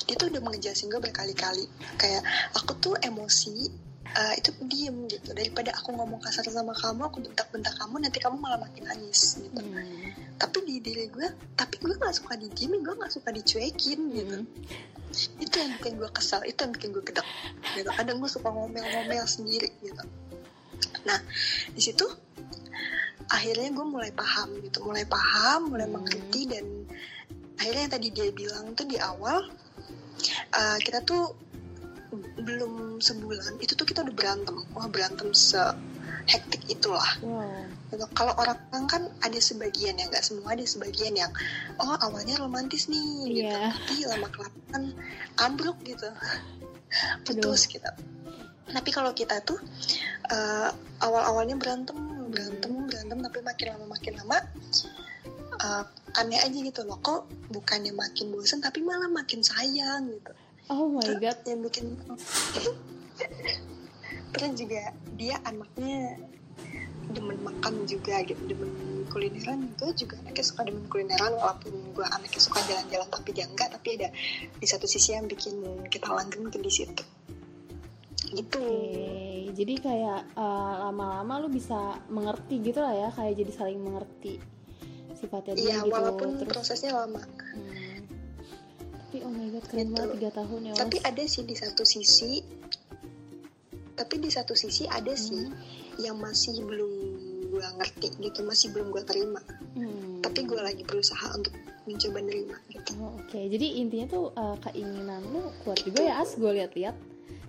Dia 0.08 0.16
tuh 0.16 0.32
udah 0.32 0.40
ngejelasin 0.40 0.88
gue 0.88 1.02
berkali-kali, 1.04 1.68
kayak 2.00 2.24
aku 2.56 2.80
tuh 2.80 2.96
emosi, 3.02 3.68
eh, 4.16 4.34
itu 4.40 4.50
diem 4.66 4.96
gitu. 5.12 5.36
Daripada 5.36 5.76
aku 5.76 5.92
ngomong 5.92 6.24
kasar 6.24 6.48
sama 6.48 6.72
kamu, 6.72 7.12
aku 7.12 7.20
bentak-bentak 7.20 7.76
kamu, 7.76 7.96
nanti 8.00 8.18
kamu 8.24 8.40
malah 8.40 8.60
makin 8.60 8.88
nangis, 8.88 9.38
gitu. 9.44 9.60
Hmm. 9.60 10.12
Tapi 10.40 10.58
di 10.64 10.76
diri 10.80 11.12
gue, 11.12 11.28
tapi 11.60 11.80
gue 11.84 11.96
nggak 11.96 12.16
suka 12.16 12.40
didiemin, 12.40 12.82
gue 12.84 12.96
nggak 12.96 13.12
suka 13.12 13.30
dicuekin, 13.36 14.00
gitu 14.16 14.38
Hmm. 15.16 15.40
itu 15.40 15.56
yang 15.56 15.72
bikin 15.80 15.94
gue 15.96 16.10
kesal 16.12 16.44
itu 16.44 16.60
yang 16.60 16.74
bikin 16.76 16.92
gue 16.92 17.04
gedek 17.08 17.24
gitu 17.80 17.90
kadang 17.96 18.20
gue 18.20 18.28
suka 18.28 18.52
ngomel-ngomel 18.52 19.24
sendiri 19.24 19.72
gitu 19.80 20.04
nah 21.08 21.20
di 21.72 21.80
situ 21.80 22.04
akhirnya 23.32 23.72
gue 23.72 23.86
mulai 23.88 24.12
paham 24.12 24.60
gitu 24.60 24.84
mulai 24.84 25.08
paham 25.08 25.72
mulai 25.72 25.88
Hmm. 25.88 26.04
mengerti 26.04 26.42
dan 26.52 26.66
akhirnya 27.56 27.82
yang 27.88 27.94
tadi 27.96 28.08
dia 28.12 28.28
bilang 28.36 28.76
tuh 28.76 28.86
di 28.86 29.00
awal 29.00 29.48
uh, 30.52 30.78
kita 30.84 31.00
tuh 31.08 31.32
belum 32.40 33.00
sebulan 33.04 33.60
itu 33.60 33.74
tuh 33.76 33.86
kita 33.88 34.04
udah 34.06 34.16
berantem 34.16 34.56
wah 34.74 34.88
berantem 34.88 35.32
se 35.36 35.60
hektik 36.26 36.66
itulah 36.66 37.06
Wow. 37.22 37.70
gitu. 37.94 38.06
Kalau 38.18 38.34
orang 38.42 38.58
kan 38.90 39.06
ada 39.22 39.38
sebagian 39.38 39.94
ya, 39.94 40.10
nggak 40.10 40.26
semua 40.26 40.58
ada 40.58 40.66
sebagian 40.66 41.14
yang 41.14 41.30
oh 41.78 41.94
awalnya 42.02 42.42
romantis 42.42 42.90
nih, 42.90 43.30
gitu. 43.30 43.54
Iya. 43.54 43.70
Tapi 43.70 43.96
lama 44.10 44.28
kelamaan 44.34 44.84
ambruk 45.38 45.78
gitu, 45.86 46.10
putus 47.30 47.70
gitu. 47.70 47.86
Tapi 48.66 48.90
kalau 48.90 49.14
kita 49.14 49.38
tuh 49.46 49.62
eh, 50.34 50.70
awal-awalnya 51.06 51.56
berantem, 51.62 51.98
berantem, 52.34 52.74
berantem, 52.90 53.18
tapi 53.22 53.40
makin 53.46 53.66
lama 53.78 53.86
makin 53.94 54.14
lama 54.18 54.38
eh, 55.62 55.84
aneh 56.18 56.40
aja 56.42 56.58
gitu 56.58 56.82
loh. 56.90 56.98
Kok 57.06 57.54
bukannya 57.54 57.94
makin 57.94 58.34
bosan, 58.34 58.66
tapi 58.66 58.82
malah 58.82 59.14
makin 59.14 59.46
sayang 59.46 60.10
gitu. 60.10 60.34
Oh 60.70 60.90
my 60.90 61.10
god. 61.22 61.38
Yang 61.46 61.60
bikin 61.70 61.86
terus 64.36 64.52
juga 64.60 64.92
dia 65.16 65.40
anaknya 65.48 66.20
demen 67.16 67.40
makan 67.40 67.88
juga 67.88 68.20
gitu 68.28 68.42
demen 68.44 68.68
kulineran 69.08 69.72
gue 69.80 69.96
juga 69.96 70.20
anaknya 70.20 70.44
suka 70.44 70.68
demen 70.68 70.84
kulineran 70.92 71.32
walaupun 71.40 71.72
gue 71.96 72.04
anaknya 72.04 72.42
suka 72.44 72.60
jalan-jalan 72.68 73.08
tapi 73.08 73.32
dia 73.32 73.48
enggak 73.48 73.72
tapi 73.72 73.96
ada 73.96 74.12
di 74.60 74.68
satu 74.68 74.84
sisi 74.84 75.16
yang 75.16 75.32
bikin 75.32 75.88
kita 75.88 76.12
langgeng 76.12 76.52
tuh 76.52 76.60
di 76.60 76.68
situ 76.68 77.04
gitu 78.36 78.60
Oke, 78.60 79.56
jadi 79.56 79.74
kayak 79.80 80.22
eh, 80.36 80.74
lama-lama 80.84 81.40
lu 81.40 81.48
bisa 81.48 82.04
mengerti 82.12 82.60
gitu 82.60 82.84
lah 82.84 82.92
ya, 82.92 83.10
kayak 83.16 83.38
jadi 83.38 83.52
saling 83.56 83.80
mengerti 83.80 84.42
sifatnya 85.16 85.54
dia 85.56 85.64
iya 85.64 85.78
gitu. 85.80 85.96
walaupun 85.96 86.36
Terus, 86.44 86.52
prosesnya 86.52 86.92
lama 86.92 87.24
hmm. 87.24 87.75
Tapi 89.16 89.24
oh 89.24 89.32
my 89.32 89.48
god 89.48 89.64
keren 89.64 89.80
Gitu. 89.80 89.94
banget 89.96 90.10
tiga 90.14 90.32
tahun 90.36 90.60
ya. 90.62 90.74
tapi 90.76 90.98
ada 91.00 91.24
sih 91.24 91.44
di 91.44 91.56
satu 91.56 91.84
sisi 91.84 92.32
tapi 93.96 94.16
di 94.20 94.28
satu 94.28 94.52
sisi 94.54 94.84
ada 94.86 95.16
sih 95.16 95.40
Hmm. 95.40 95.56
yang 95.96 96.20
masih 96.20 96.60
belum 96.60 96.92
gue 97.48 97.64
ngerti 97.80 98.08
gitu 98.20 98.44
masih 98.44 98.76
belum 98.76 98.92
gue 98.92 99.04
terima 99.04 99.40
Hmm. 99.72 100.20
tapi 100.20 100.44
gue 100.44 100.60
lagi 100.60 100.84
berusaha 100.84 101.32
untuk 101.32 101.56
mencoba 101.86 102.20
nerima 102.20 102.60
gitu 102.68 102.92
Oh, 102.98 103.16
Oke, 103.18 103.40
jadi 103.46 103.80
intinya 103.80 104.08
tuh 104.10 104.26
eh, 104.32 104.56
keinginan 104.62 105.24
lu 105.26 105.48
kuat 105.64 105.80
juga 105.80 106.04
ya 106.04 106.20
as 106.20 106.36
gue 106.36 106.52
lihat-lihat 106.54 106.96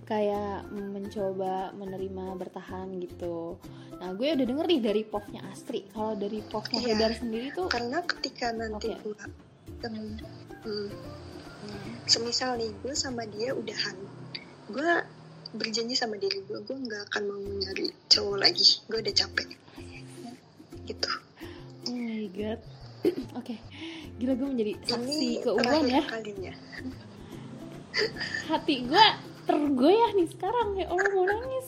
kayak 0.03 0.71
mencoba 0.71 1.75
menerima 1.75 2.39
bertahan 2.39 2.95
gitu. 2.97 3.59
Nah 3.93 4.15
gue 4.15 4.27
udah 4.29 4.45
denger 4.45 4.65
nih 4.65 4.79
dari 4.81 5.03
povnya 5.03 5.43
Astri. 5.45 5.83
Kalau 5.85 6.15
dari 6.15 6.39
povnya. 6.41 6.79
Hidar 6.79 7.11
sendiri 7.11 7.51
tuh, 7.51 7.67
karena 7.67 7.99
ketika 8.01 8.55
nanti 8.55 8.87
Oke. 8.89 9.03
gue 9.03 9.19
Hmm. 9.83 10.87
Semisal 12.07 12.55
nih 12.55 12.71
gue 12.83 12.93
sama 12.95 13.27
dia 13.27 13.51
udahan. 13.51 13.95
Gue 14.71 14.91
berjanji 15.55 15.95
sama 15.95 16.19
diri 16.19 16.43
gue 16.43 16.59
gue 16.63 16.77
nggak 16.77 17.11
akan 17.11 17.23
mau 17.27 17.39
nyari 17.39 17.91
cowok 18.07 18.37
lagi. 18.39 18.83
Gue 18.87 18.99
udah 19.03 19.15
capek. 19.15 19.49
Gitu. 20.87 21.11
Oh 21.87 21.95
my 21.95 22.27
god, 22.35 22.59
oke, 23.39 23.55
gila 24.19 24.33
gue 24.35 24.47
menjadi 24.47 24.73
saksi 24.87 25.43
keuangan 25.43 25.87
ya. 25.87 26.03
kalinya. 26.03 26.53
Hati 28.51 28.75
gue 28.87 29.05
tergoyah 29.47 30.11
nih 30.15 30.27
sekarang. 30.31 30.75
Ya 30.75 30.91
Allah 30.91 31.09
mau 31.15 31.25
nangis. 31.27 31.67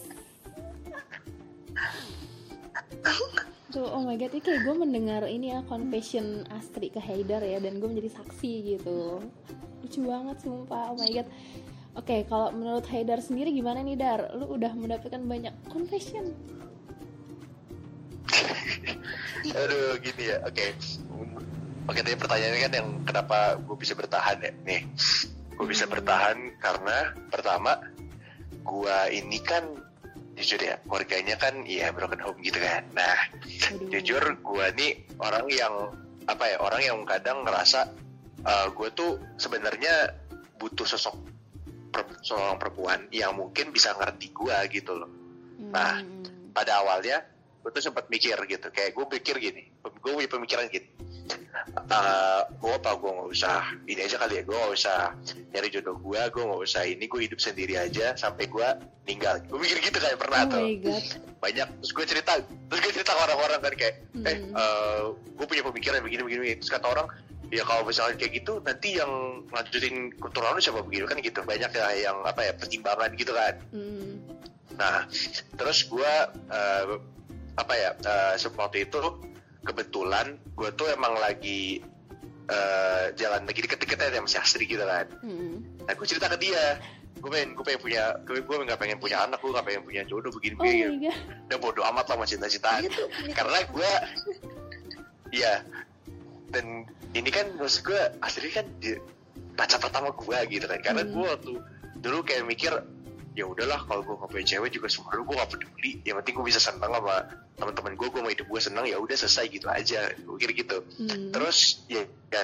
Tuh, 3.70 3.86
oh 3.86 4.02
my 4.02 4.18
god, 4.18 4.34
ini 4.34 4.42
kayak 4.42 4.66
gue 4.66 4.76
mendengar 4.76 5.24
ini 5.30 5.54
ya 5.54 5.62
confession 5.70 6.42
Astri 6.50 6.90
ke 6.90 6.98
Haidar 6.98 7.46
ya 7.46 7.62
dan 7.62 7.78
gue 7.78 7.86
menjadi 7.86 8.18
saksi 8.18 8.52
gitu. 8.76 9.22
Lucu 9.80 10.00
banget 10.04 10.38
sumpah, 10.44 10.92
oh 10.92 10.96
my 11.00 11.10
god. 11.12 11.28
Oke, 11.98 12.24
kalau 12.30 12.54
menurut 12.54 12.86
Haidar 12.88 13.20
sendiri 13.20 13.52
gimana 13.52 13.82
nih 13.82 13.98
Dar? 13.98 14.32
Lu 14.38 14.46
udah 14.56 14.72
mendapatkan 14.72 15.20
banyak 15.20 15.52
confession? 15.68 16.32
Aduh 19.60 19.98
gini 20.00 20.32
ya, 20.32 20.38
oke. 20.46 20.66
Oke 21.90 22.00
tadi 22.06 22.14
pertanyaannya 22.14 22.62
kan 22.62 22.74
yang 22.76 22.90
kenapa 23.02 23.58
gue 23.58 23.76
bisa 23.76 23.98
bertahan 23.98 24.38
ya? 24.46 24.52
Nih, 24.64 24.86
gue 25.58 25.66
bisa 25.66 25.90
Hmm. 25.90 25.98
bertahan 25.98 26.38
karena 26.62 26.98
pertama 27.34 27.82
gue 28.62 28.98
ini 29.10 29.42
kan 29.42 29.66
jujur 30.38 30.62
ya, 30.62 30.78
keluarganya 30.88 31.36
kan 31.36 31.66
ya 31.66 31.90
broken 31.92 32.22
home 32.22 32.40
gitu 32.46 32.62
kan. 32.62 32.86
Nah, 32.94 33.18
Aduh. 33.74 33.90
jujur 33.90 34.24
gue 34.40 34.66
nih 34.78 34.92
orang 35.20 35.50
yang 35.50 35.74
apa 36.30 36.46
ya 36.46 36.58
orang 36.62 36.82
yang 36.86 36.98
kadang 37.10 37.42
ngerasa 37.42 37.90
gue 38.44 38.90
tuh 38.92 39.12
sebenarnya 39.36 40.16
butuh 40.56 40.86
sosok 40.86 41.16
per- 41.90 42.20
seorang 42.22 42.58
perempuan 42.58 43.00
yang 43.10 43.34
mungkin 43.34 43.70
bisa 43.70 43.96
ngerti 43.96 44.30
gue 44.30 44.58
gitu 44.72 44.94
loh 44.96 45.10
nah, 45.70 46.00
Hmm. 46.00 46.24
pada 46.52 46.80
awalnya 46.80 47.24
gue 47.60 47.70
tuh 47.70 47.84
sempat 47.84 48.08
mikir 48.08 48.40
gitu 48.46 48.68
kayak 48.70 48.96
gue 48.96 49.06
pikir 49.20 49.36
gini 49.38 49.68
gue 49.80 50.12
punya 50.12 50.30
pemikiran 50.30 50.68
gini 50.68 50.88
Eh 51.70 52.42
gue 52.58 52.72
apa 52.72 52.98
gue 52.98 53.12
nggak 53.12 53.30
usah 53.30 53.62
ini 53.86 54.02
aja 54.02 54.18
kali 54.18 54.42
ya 54.42 54.44
gue 54.44 54.56
nggak 54.56 54.74
usah 54.74 55.14
nyari 55.54 55.70
jodoh 55.70 55.98
gue 55.98 56.18
gue 56.18 56.42
nggak 56.42 56.62
usah 56.64 56.82
ini 56.84 57.06
gue 57.06 57.22
hidup 57.22 57.38
sendiri 57.38 57.78
aja 57.78 58.14
sampai 58.16 58.50
gue 58.50 58.68
meninggal 59.06 59.38
gue 59.46 59.58
mikir 59.58 59.78
gitu 59.80 59.98
kayak 59.98 60.18
pernah 60.18 60.46
Oh 60.46 60.50
tuh 60.50 60.66
banyak 61.38 61.68
terus 61.80 61.92
gue 61.94 62.06
cerita 62.08 62.32
terus 62.42 62.80
gue 62.82 62.92
cerita 62.92 63.12
ke 63.14 63.22
orang-orang 63.22 63.60
kan 63.60 63.74
kayak 63.76 63.96
eh 64.24 64.38
Hmm. 64.50 65.14
gue 65.14 65.46
punya 65.46 65.62
pemikiran 65.62 66.02
begini 66.02 66.22
begini. 66.24 66.46
terus 66.58 66.72
kata 66.72 66.88
orang 66.90 67.08
ya 67.50 67.66
kalau 67.66 67.82
misalnya 67.84 68.16
kayak 68.16 68.34
gitu 68.42 68.62
nanti 68.62 68.98
yang 68.98 69.10
lanjutin 69.50 70.14
keturunan 70.16 70.54
lu 70.54 70.62
siapa? 70.62 70.86
Begini 70.86 71.06
kan 71.10 71.18
gitu. 71.18 71.40
Banyak 71.42 71.72
ya 71.74 71.88
yang 72.10 72.18
apa 72.22 72.42
ya 72.46 72.54
pertimbangan 72.56 73.10
gitu 73.18 73.34
kan. 73.34 73.54
Hmm. 73.74 74.16
nah 74.80 75.04
terus 75.60 75.84
gue 75.92 76.14
eh, 76.48 76.84
apa 77.60 77.74
ya 77.76 77.90
eh, 78.00 78.34
waktu 78.56 78.88
itu 78.88 79.00
kebetulan 79.60 80.40
gue 80.56 80.70
tuh 80.72 80.88
emang 80.88 81.20
lagi 81.20 81.84
eh, 82.48 83.06
jalan 83.14 83.44
lagi 83.44 83.60
deket-deketnya 83.60 84.16
sama 84.16 84.30
si 84.30 84.38
Astri 84.40 84.64
gitu 84.64 84.86
kan. 84.86 85.10
Hmm. 85.20 85.60
nah 85.84 85.94
gue 85.94 86.08
cerita 86.08 86.30
ke 86.32 86.38
dia. 86.40 86.80
Gue 87.20 87.28
pengen 87.28 87.52
gue 87.52 87.66
pengen 87.68 87.82
punya 87.84 88.04
gue 88.24 88.40
gue 88.40 88.56
nggak 88.64 88.80
pengen 88.80 88.96
punya 88.96 89.28
anak 89.28 89.44
gue 89.44 89.52
nggak 89.52 89.66
pengen 89.68 89.84
punya 89.84 90.02
jodoh 90.08 90.32
begini 90.32 90.56
Oh 90.56 90.64
begini. 90.64 91.12
udah 91.52 91.58
bodo 91.60 91.82
amat 91.92 92.06
lah 92.08 92.16
sama 92.16 92.26
Dia 92.80 92.88
tuh 92.88 93.08
punya- 93.12 93.36
karena 93.36 93.60
gue 93.68 93.92
iya. 95.36 95.54
Dan 96.50 96.88
ini 97.12 97.30
kan 97.30 97.46
maksud 97.56 97.82
gue 97.84 98.02
asli 98.20 98.50
kan 98.50 98.66
di, 98.78 98.94
pacar 99.54 99.78
pertama 99.78 100.10
gue 100.10 100.38
gitu 100.48 100.66
kan 100.66 100.80
karena 100.80 101.02
Hmm. 101.04 101.12
gue 101.12 101.26
waktu 101.26 101.54
dulu 102.00 102.18
kayak 102.22 102.46
mikir 102.46 102.72
ya 103.34 103.46
udahlah 103.46 103.80
kalau 103.84 104.02
gue 104.04 104.16
nggak 104.16 104.30
punya 104.30 104.46
cewek 104.48 104.70
juga 104.72 104.88
sebenarnya 104.88 105.24
gue 105.24 105.36
gak 105.38 105.50
peduli 105.50 105.92
yang 106.04 106.16
penting 106.20 106.34
gue 106.36 106.46
bisa 106.48 106.60
senang 106.60 106.92
sama 106.92 107.16
teman-teman 107.56 107.94
gue 107.96 108.08
gue 108.10 108.20
mau 108.20 108.32
hidup 108.32 108.48
gue 108.48 108.62
senang 108.62 108.84
ya 108.84 108.98
udah 108.98 109.16
selesai 109.16 109.46
gitu 109.48 109.68
aja 109.68 110.12
gue 110.12 110.36
pikir 110.38 110.52
gitu 110.58 110.78
Hmm. 111.00 111.32
terus 111.32 111.84
ya, 111.88 112.04
ya 112.32 112.44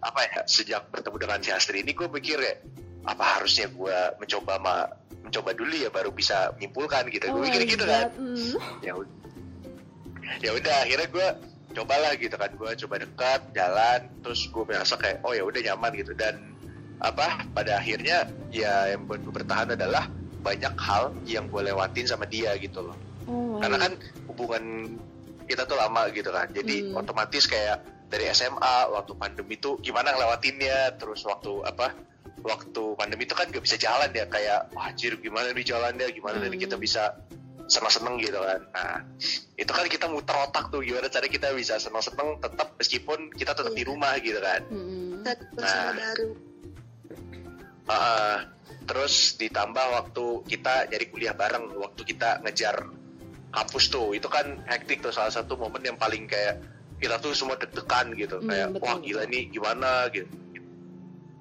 apa 0.00 0.20
ya 0.26 0.40
sejak 0.44 0.88
bertemu 0.88 1.16
dengan 1.18 1.38
si 1.40 1.50
Astri 1.50 1.80
ini 1.80 1.92
gue 1.92 2.08
pikir 2.10 2.38
ya 2.40 2.54
apa 3.04 3.40
harusnya 3.40 3.68
gue 3.68 3.96
mencoba 4.16 4.54
ma 4.60 4.74
mencoba 5.20 5.52
dulu 5.52 5.72
ya 5.76 5.88
baru 5.88 6.08
bisa 6.10 6.52
menyimpulkan 6.56 7.08
gitu 7.08 7.24
Oh 7.28 7.36
gue 7.36 7.42
pikir 7.48 7.60
my 7.64 7.68
gitu 7.72 7.84
kan. 7.84 8.06
Hmm. 8.16 8.52
ya 8.80 8.92
ya 10.40 10.50
udah 10.54 10.76
akhirnya 10.84 11.08
gue 11.10 11.28
cobalah 11.70 12.12
gitu 12.18 12.34
kan 12.34 12.50
gue 12.50 12.70
coba 12.86 12.94
dekat 12.98 13.40
jalan 13.54 14.00
terus 14.20 14.50
gue 14.50 14.64
merasa 14.66 14.94
kayak 14.94 15.22
oh 15.22 15.30
ya 15.30 15.46
udah 15.46 15.60
nyaman 15.62 15.92
gitu 15.94 16.12
dan 16.18 16.34
apa 17.00 17.46
pada 17.54 17.80
akhirnya 17.80 18.28
ya 18.50 18.92
yang 18.92 19.06
buat 19.06 19.22
gue 19.22 19.32
bertahan 19.32 19.72
adalah 19.72 20.10
banyak 20.40 20.74
hal 20.76 21.14
yang 21.24 21.46
gue 21.46 21.62
lewatin 21.62 22.04
sama 22.04 22.26
dia 22.26 22.52
gitu 22.58 22.82
loh 22.82 22.96
Oh 23.28 23.60
karena 23.60 23.76
kan 23.78 23.92
hubungan 24.26 24.64
kita 25.46 25.64
tuh 25.64 25.76
lama 25.76 26.08
gitu 26.10 26.30
kan 26.30 26.50
jadi 26.50 26.90
Hmm. 26.90 27.00
otomatis 27.00 27.46
kayak 27.46 27.80
dari 28.10 28.26
SMA 28.30 28.90
waktu 28.90 29.14
pandemi 29.14 29.54
tuh 29.54 29.78
gimana 29.78 30.10
ngelewatinnya 30.10 30.98
terus 30.98 31.22
waktu 31.22 31.62
apa 31.62 31.94
waktu 32.40 32.82
pandemi 32.96 33.28
itu 33.28 33.36
kan 33.36 33.46
gak 33.52 33.62
bisa 33.62 33.76
jalan 33.76 34.10
ya 34.10 34.24
kayak 34.26 34.72
wah 34.72 34.88
anjir 34.88 35.14
gimana 35.20 35.52
nih 35.52 35.62
jalannya 35.62 36.06
gimana 36.10 36.40
nih 36.42 36.56
Hmm. 36.56 36.64
kita 36.66 36.76
bisa 36.76 37.14
seneng-seneng 37.70 38.18
gitu 38.18 38.42
kan. 38.42 38.60
Nah 38.74 38.98
itu 39.54 39.70
kan 39.70 39.86
kita 39.86 40.10
muter 40.10 40.34
otak 40.34 40.74
tuh 40.74 40.82
gimana 40.82 41.06
cara 41.06 41.30
kita 41.30 41.54
bisa 41.54 41.78
seneng-seneng 41.78 42.42
tetap 42.42 42.74
meskipun 42.74 43.30
kita 43.38 43.54
tetap 43.54 43.72
di 43.72 43.86
Iya. 43.86 43.90
rumah 43.94 44.12
gitu 44.18 44.40
kan. 44.42 44.60
Hmm. 44.66 45.22
Nah. 45.22 45.94
baru 45.94 46.28
Ah, 47.90 48.46
terus 48.86 49.34
ditambah 49.34 49.86
waktu 49.98 50.24
kita 50.46 50.86
nyari 50.94 51.06
kuliah 51.10 51.34
bareng 51.34 51.74
waktu 51.74 52.06
kita 52.06 52.38
ngejar 52.46 52.86
kampus 53.50 53.90
tuh 53.90 54.14
itu 54.14 54.30
kan 54.30 54.62
hektik 54.70 55.02
tuh 55.02 55.10
salah 55.10 55.34
satu 55.34 55.58
momen 55.58 55.82
yang 55.82 55.98
paling 55.98 56.30
kayak 56.30 56.62
kita 57.02 57.18
tuh 57.18 57.34
semua 57.34 57.58
deg-degan 57.58 58.14
gitu. 58.14 58.38
Hmm, 58.38 58.46
kayak 58.46 58.68
betul, 58.78 58.84
wah 58.86 58.96
gila 59.02 59.22
nih 59.26 59.42
gimana? 59.50 60.06
Gitu. 60.14 60.30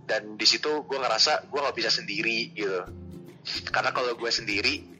Dan 0.09 0.41
di 0.41 0.45
situ 0.49 0.81
gue 0.89 0.97
ngerasa 0.97 1.53
gue 1.53 1.59
nggak 1.61 1.77
bisa 1.77 1.93
sendiri 1.93 2.49
gitu. 2.57 2.81
Karena 3.69 3.93
kalau 3.93 4.17
gue 4.17 4.31
sendiri 4.33 4.98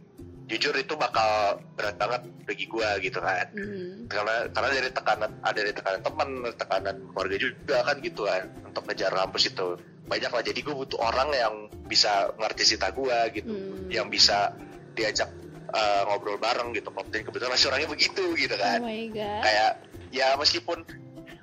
jujur 0.50 0.74
itu 0.74 0.94
bakal 0.98 1.62
berat 1.78 1.96
banget 1.96 2.22
bagi 2.50 2.66
gue 2.66 2.90
gitu 3.06 3.22
kan 3.22 3.46
Hmm. 3.54 4.10
karena 4.10 4.50
karena 4.50 4.70
dari 4.74 4.90
tekanan 4.90 5.32
ada 5.46 5.60
dari 5.62 5.74
tekanan 5.78 6.02
teman 6.02 6.30
tekanan 6.58 6.96
keluarga 7.14 7.38
juga 7.38 7.78
kan 7.86 7.96
gitu 8.02 8.26
kan 8.26 8.44
untuk 8.66 8.84
ngejar 8.90 9.14
kampus 9.14 9.54
itu 9.54 9.68
banyak 10.10 10.32
lah 10.34 10.42
jadi 10.42 10.60
gue 10.60 10.74
butuh 10.74 10.98
orang 10.98 11.30
yang 11.30 11.54
bisa 11.86 12.34
ngerti 12.42 12.66
cerita 12.66 12.90
gue 12.90 13.18
gitu 13.38 13.54
Hmm. 13.54 13.94
yang 13.94 14.10
bisa 14.10 14.58
diajak 14.98 15.30
uh, 15.70 16.02
ngobrol 16.10 16.42
bareng 16.42 16.74
gitu 16.74 16.90
dan 16.90 17.22
kebetulan 17.22 17.54
masih 17.54 17.70
orangnya 17.70 17.90
begitu 17.94 18.26
gitu 18.34 18.56
Oh 18.58 18.60
kan 18.60 18.80
my 18.82 19.06
god. 19.14 19.42
kayak 19.46 19.72
ya 20.10 20.34
meskipun 20.34 20.82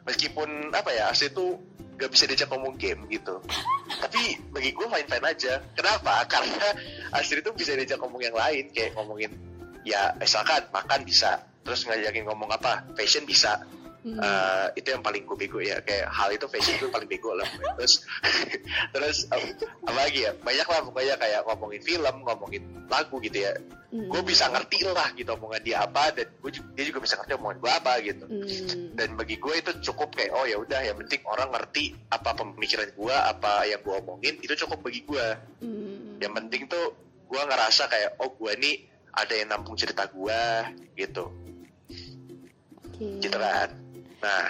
meskipun 0.03 0.75
apa 0.75 0.91
ya 0.91 1.15
asli 1.15 1.31
itu 1.31 1.59
gak 1.97 2.11
bisa 2.13 2.25
diajak 2.29 2.49
ngomong 2.53 2.77
game 2.77 3.05
gitu. 3.09 3.41
Tapi 3.89 4.39
bagi 4.53 4.71
gue 4.77 4.87
fine 4.87 5.09
fine 5.09 5.27
aja. 5.27 5.61
Kenapa? 5.73 6.23
Karena 6.33 6.69
asli 7.17 7.41
itu 7.41 7.51
bisa 7.57 7.73
diajak 7.73 7.99
ngomong 8.01 8.23
yang 8.23 8.37
lain 8.37 8.69
kayak 8.71 8.93
ngomongin 8.95 9.33
ya 9.87 10.11
misalkan 10.19 10.67
makan 10.75 11.07
bisa 11.07 11.47
terus 11.63 11.87
ngajakin 11.87 12.27
ngomong 12.27 12.51
apa 12.51 12.83
fashion 12.99 13.23
bisa 13.23 13.63
Hmm. 14.07 14.23
Eh, 14.23 14.67
itu 14.79 14.95
yang 14.95 15.03
paling 15.03 15.27
gue 15.27 15.35
bego 15.35 15.59
ya 15.59 15.83
kayak 15.83 16.07
hal 16.15 16.31
itu 16.31 16.47
fashion 16.47 16.79
itu 16.79 16.87
paling 16.95 17.11
bego 17.11 17.35
lah 17.35 17.43
terus 17.75 18.07
terus 18.95 19.27
um, 19.35 19.43
apa 19.83 19.99
lagi 20.07 20.23
ya 20.23 20.33
banyak 20.47 20.63
lah 20.63 20.81
pokoknya 20.87 21.15
kayak 21.19 21.43
ngomongin 21.43 21.83
film 21.83 22.15
ngomongin 22.23 22.63
lagu 22.87 23.19
gitu 23.19 23.51
ya 23.51 23.53
Hmm. 23.87 24.11
gue 24.11 24.19
bisa 24.27 24.51
ngerti 24.51 24.83
lah 24.83 25.15
gitu 25.15 25.31
omongan 25.39 25.63
dia 25.63 25.87
apa 25.87 26.11
dan 26.11 26.27
gue 26.43 26.51
juga, 26.51 26.69
dia 26.75 26.85
juga 26.91 26.99
bisa 27.07 27.15
ngerti 27.23 27.33
omongan 27.39 27.59
gue 27.63 27.71
apa 27.71 27.93
gitu 28.03 28.25
Hmm. 28.27 28.87
dan 28.99 29.09
bagi 29.15 29.37
gue 29.39 29.55
itu 29.63 29.71
cukup 29.91 30.11
kayak 30.11 30.35
oh 30.35 30.43
ya 30.43 30.59
udah 30.59 30.81
yang 30.83 30.99
penting 31.07 31.23
orang 31.23 31.49
ngerti 31.55 31.95
apa 32.11 32.35
pemikiran 32.35 32.91
gue 32.91 33.15
apa 33.15 33.63
yang 33.63 33.79
gue 33.87 33.95
omongin 33.95 34.35
itu 34.43 34.55
cukup 34.67 34.83
bagi 34.83 35.07
gue 35.07 35.27
Hmm. 35.63 36.19
yang 36.19 36.35
penting 36.35 36.67
tuh 36.67 36.99
gue 37.31 37.41
ngerasa 37.41 37.87
kayak 37.87 38.19
oh 38.19 38.35
gue 38.35 38.53
nih 38.59 38.75
ada 39.15 39.35
yang 39.39 39.49
nampung 39.55 39.79
cerita 39.79 40.03
gue 40.11 40.41
gitu 40.99 41.31
Oke. 42.91 43.23
gitu 43.23 43.39
kan 43.39 43.71
nah 44.21 44.49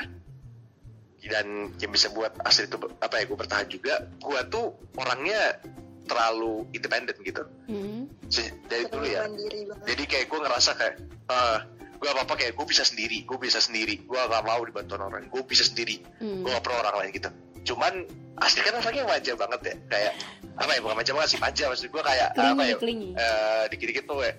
dan 1.26 1.46
yang 1.82 1.90
bisa 1.90 2.06
buat 2.14 2.30
asli 2.46 2.70
itu 2.70 2.78
apa 3.02 3.14
ya 3.18 3.24
gue 3.26 3.34
bertahan 3.36 3.66
juga 3.66 4.06
gue 4.22 4.40
tuh 4.46 4.70
orangnya 4.94 5.58
terlalu 6.06 6.62
independen 6.70 7.18
gitu. 7.26 7.42
Hmm. 7.66 8.06
Se- 8.30 8.54
dari 8.70 8.86
dulu 8.86 9.02
ya. 9.02 9.26
mandiri 9.26 9.66
banget. 9.66 9.84
Jadi 9.90 10.02
kayak 10.06 10.26
gue 10.30 10.38
ngerasa 10.38 10.70
kayak 10.78 10.94
ah 11.26 11.66
gue 11.98 12.06
apa 12.06 12.22
apa 12.22 12.34
kayak 12.38 12.54
gue 12.54 12.66
bisa 12.70 12.86
sendiri 12.86 13.26
gue 13.26 13.38
bisa 13.42 13.58
sendiri. 13.58 14.06
Gue 14.06 14.14
gak 14.14 14.44
mau 14.46 14.62
dibantu 14.62 14.94
orang 14.94 15.26
gue 15.26 15.42
bisa 15.42 15.66
sendiri. 15.66 15.98
Hmm. 16.22 16.46
gue 16.46 16.50
gak 16.54 16.62
perlu 16.62 16.78
orang 16.78 16.94
lain 17.02 17.10
gitu. 17.10 17.30
Cuman 17.66 18.06
asli 18.38 18.62
kan 18.62 18.78
orangnya 18.78 19.02
manja 19.02 19.32
banget 19.34 19.60
ya. 19.66 19.74
Kayak 19.90 20.12
apa 20.56 20.70
ya 20.70 20.80
bukan 20.80 20.94
manja 20.94 21.12
banget 21.12 21.28
sih 21.34 21.40
manja 21.42 21.62
maksud 21.66 21.90
gue 21.90 22.02
kayak 22.06 22.28
apa 22.38 22.62
Kelingi, 22.78 23.08
ya 23.12 23.18
eh, 23.18 23.62
dikit-dikit 23.74 24.04
tuh 24.06 24.22
ya, 24.22 24.32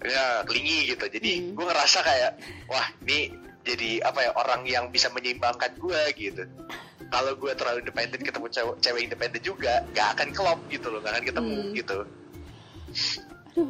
ya 0.00 0.24
kelingi 0.48 0.96
gitu. 0.96 1.04
Jadi 1.12 1.32
Hmm. 1.44 1.60
gue 1.60 1.64
ngerasa 1.68 1.98
kayak 2.00 2.30
wah 2.72 2.88
ini 3.04 3.36
jadi 3.62 4.02
apa 4.02 4.18
ya 4.20 4.30
orang 4.34 4.62
yang 4.66 4.84
bisa 4.88 5.06
menyeimbangkan 5.10 5.70
gue 5.78 6.00
gitu 6.14 6.42
kalau 7.12 7.36
gue 7.36 7.52
terlalu 7.52 7.84
independen 7.84 8.20
ketemu 8.20 8.46
cewek, 8.48 8.74
cewek 8.80 9.02
independen 9.04 9.42
juga 9.42 9.84
gak 9.92 10.18
akan 10.18 10.28
klop 10.32 10.58
gitu 10.66 10.90
loh 10.90 10.98
gak 11.00 11.18
akan 11.18 11.24
ketemu 11.26 11.54
Hmm. 11.54 11.72
gitu 11.72 11.98
Aduh. 13.52 13.68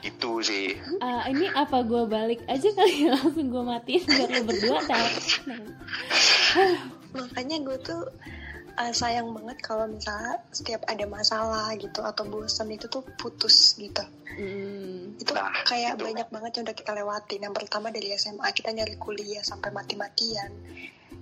itu 0.00 0.32
sih 0.40 0.66
Ah, 0.98 1.28
ini 1.28 1.44
apa 1.48 1.80
gue 1.80 2.02
balik 2.04 2.40
aja 2.44 2.68
kali 2.72 3.04
ya 3.04 3.12
langsung 3.16 3.48
gue 3.48 3.62
matiin 3.62 4.02
biar 4.02 4.28
lo 4.30 4.42
berdua 4.44 4.78
tahu. 4.82 5.08
makanya 7.14 7.56
gue 7.62 7.76
tuh 7.80 8.02
uh, 8.74 8.92
sayang 8.94 9.30
banget 9.34 9.58
kalau 9.62 9.86
misalnya 9.86 10.42
setiap 10.50 10.82
ada 10.90 11.06
masalah 11.06 11.70
gitu 11.78 12.02
atau 12.02 12.24
bosan 12.26 12.70
itu 12.74 12.86
tuh 12.90 13.02
putus 13.18 13.76
gitu 13.78 14.02
Hmm. 14.34 15.14
itu 15.14 15.30
Nah, 15.30 15.62
kayak 15.62 15.94
itu. 15.94 16.10
banyak 16.10 16.26
banget 16.26 16.50
yang 16.58 16.64
udah 16.66 16.74
kita 16.74 16.90
lewatin 16.90 17.40
yang 17.46 17.54
pertama 17.54 17.94
dari 17.94 18.10
SMA 18.18 18.50
kita 18.50 18.74
nyari 18.74 18.98
kuliah 18.98 19.46
sampai 19.46 19.70
mati-matian 19.70 20.50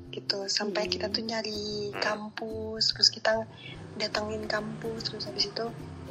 gitu 0.09 0.49
sampai 0.49 0.89
Hmm. 0.89 0.93
kita 0.97 1.07
tuh 1.13 1.21
nyari 1.21 1.93
Hmm. 1.93 2.01
kampus 2.01 2.97
terus 2.97 3.13
kita 3.13 3.45
datengin 4.01 4.49
kampus 4.49 5.13
terus 5.13 5.29
habis 5.29 5.45
itu 5.53 5.65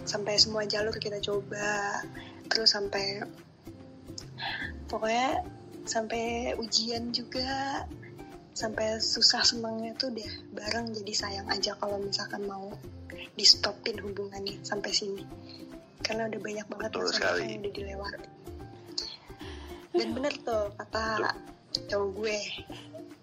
sampai 0.06 0.38
semua 0.38 0.62
jalur 0.70 0.94
kita 0.94 1.18
coba 1.18 2.06
terus 2.50 2.70
sampai 2.70 3.26
pokoknya 4.86 5.42
sampai 5.86 6.54
ujian 6.62 7.10
juga 7.10 7.82
sampai 8.52 9.00
susah 9.00 9.42
senangnya 9.48 9.96
tuh 9.96 10.12
deh 10.12 10.28
bareng 10.52 10.92
jadi 10.92 11.14
sayang 11.16 11.48
aja 11.48 11.72
kalau 11.80 11.98
misalkan 12.04 12.44
mau 12.44 12.68
di 13.36 13.46
stopin 13.48 13.98
hubungannya 14.00 14.60
sampai 14.64 14.92
sini. 14.92 15.24
Karena 16.02 16.28
udah 16.28 16.40
banyak 16.42 16.68
banget 16.68 16.92
sekali. 17.14 17.46
yang 17.48 17.62
udah 17.64 17.74
dilewati. 17.74 18.30
Dan 19.92 20.08
bener 20.16 20.34
tuh 20.44 20.72
kata 20.76 21.36
cowok 21.88 22.10
gue 22.20 22.40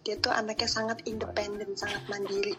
dia 0.08 0.16
tuh 0.24 0.32
anaknya 0.32 0.68
sangat 0.68 1.04
independen 1.04 1.76
sangat 1.76 2.00
mandiri. 2.08 2.56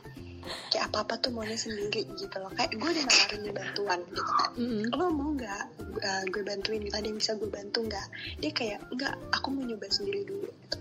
Kayak 0.69 0.93
apa 0.93 0.97
apa 1.05 1.13
tuh 1.17 1.33
maunya 1.33 1.57
sendiri 1.57 2.05
gitu 2.13 2.35
loh. 2.37 2.51
Kayak 2.53 2.77
gue 2.77 2.89
udah 2.89 3.05
nawarin 3.05 3.41
bantuan 3.53 3.99
gitu 4.13 4.23
kan. 4.23 4.49
Hmm. 4.53 4.83
lo 4.93 5.05
mau 5.09 5.29
nggak 5.33 5.63
uh, 5.97 6.23
gue 6.29 6.43
bantuin? 6.45 6.81
Gitu 6.85 6.93
ada 6.93 7.07
yang 7.09 7.17
bisa 7.17 7.33
gue 7.37 7.49
bantu 7.49 7.79
nggak? 7.89 8.07
Dia 8.37 8.51
kayak 8.53 8.79
nggak 8.93 9.15
aku 9.33 9.47
mau 9.49 9.63
nyoba 9.65 9.87
sendiri 9.89 10.21
dulu. 10.29 10.45
Gitu. 10.45 10.77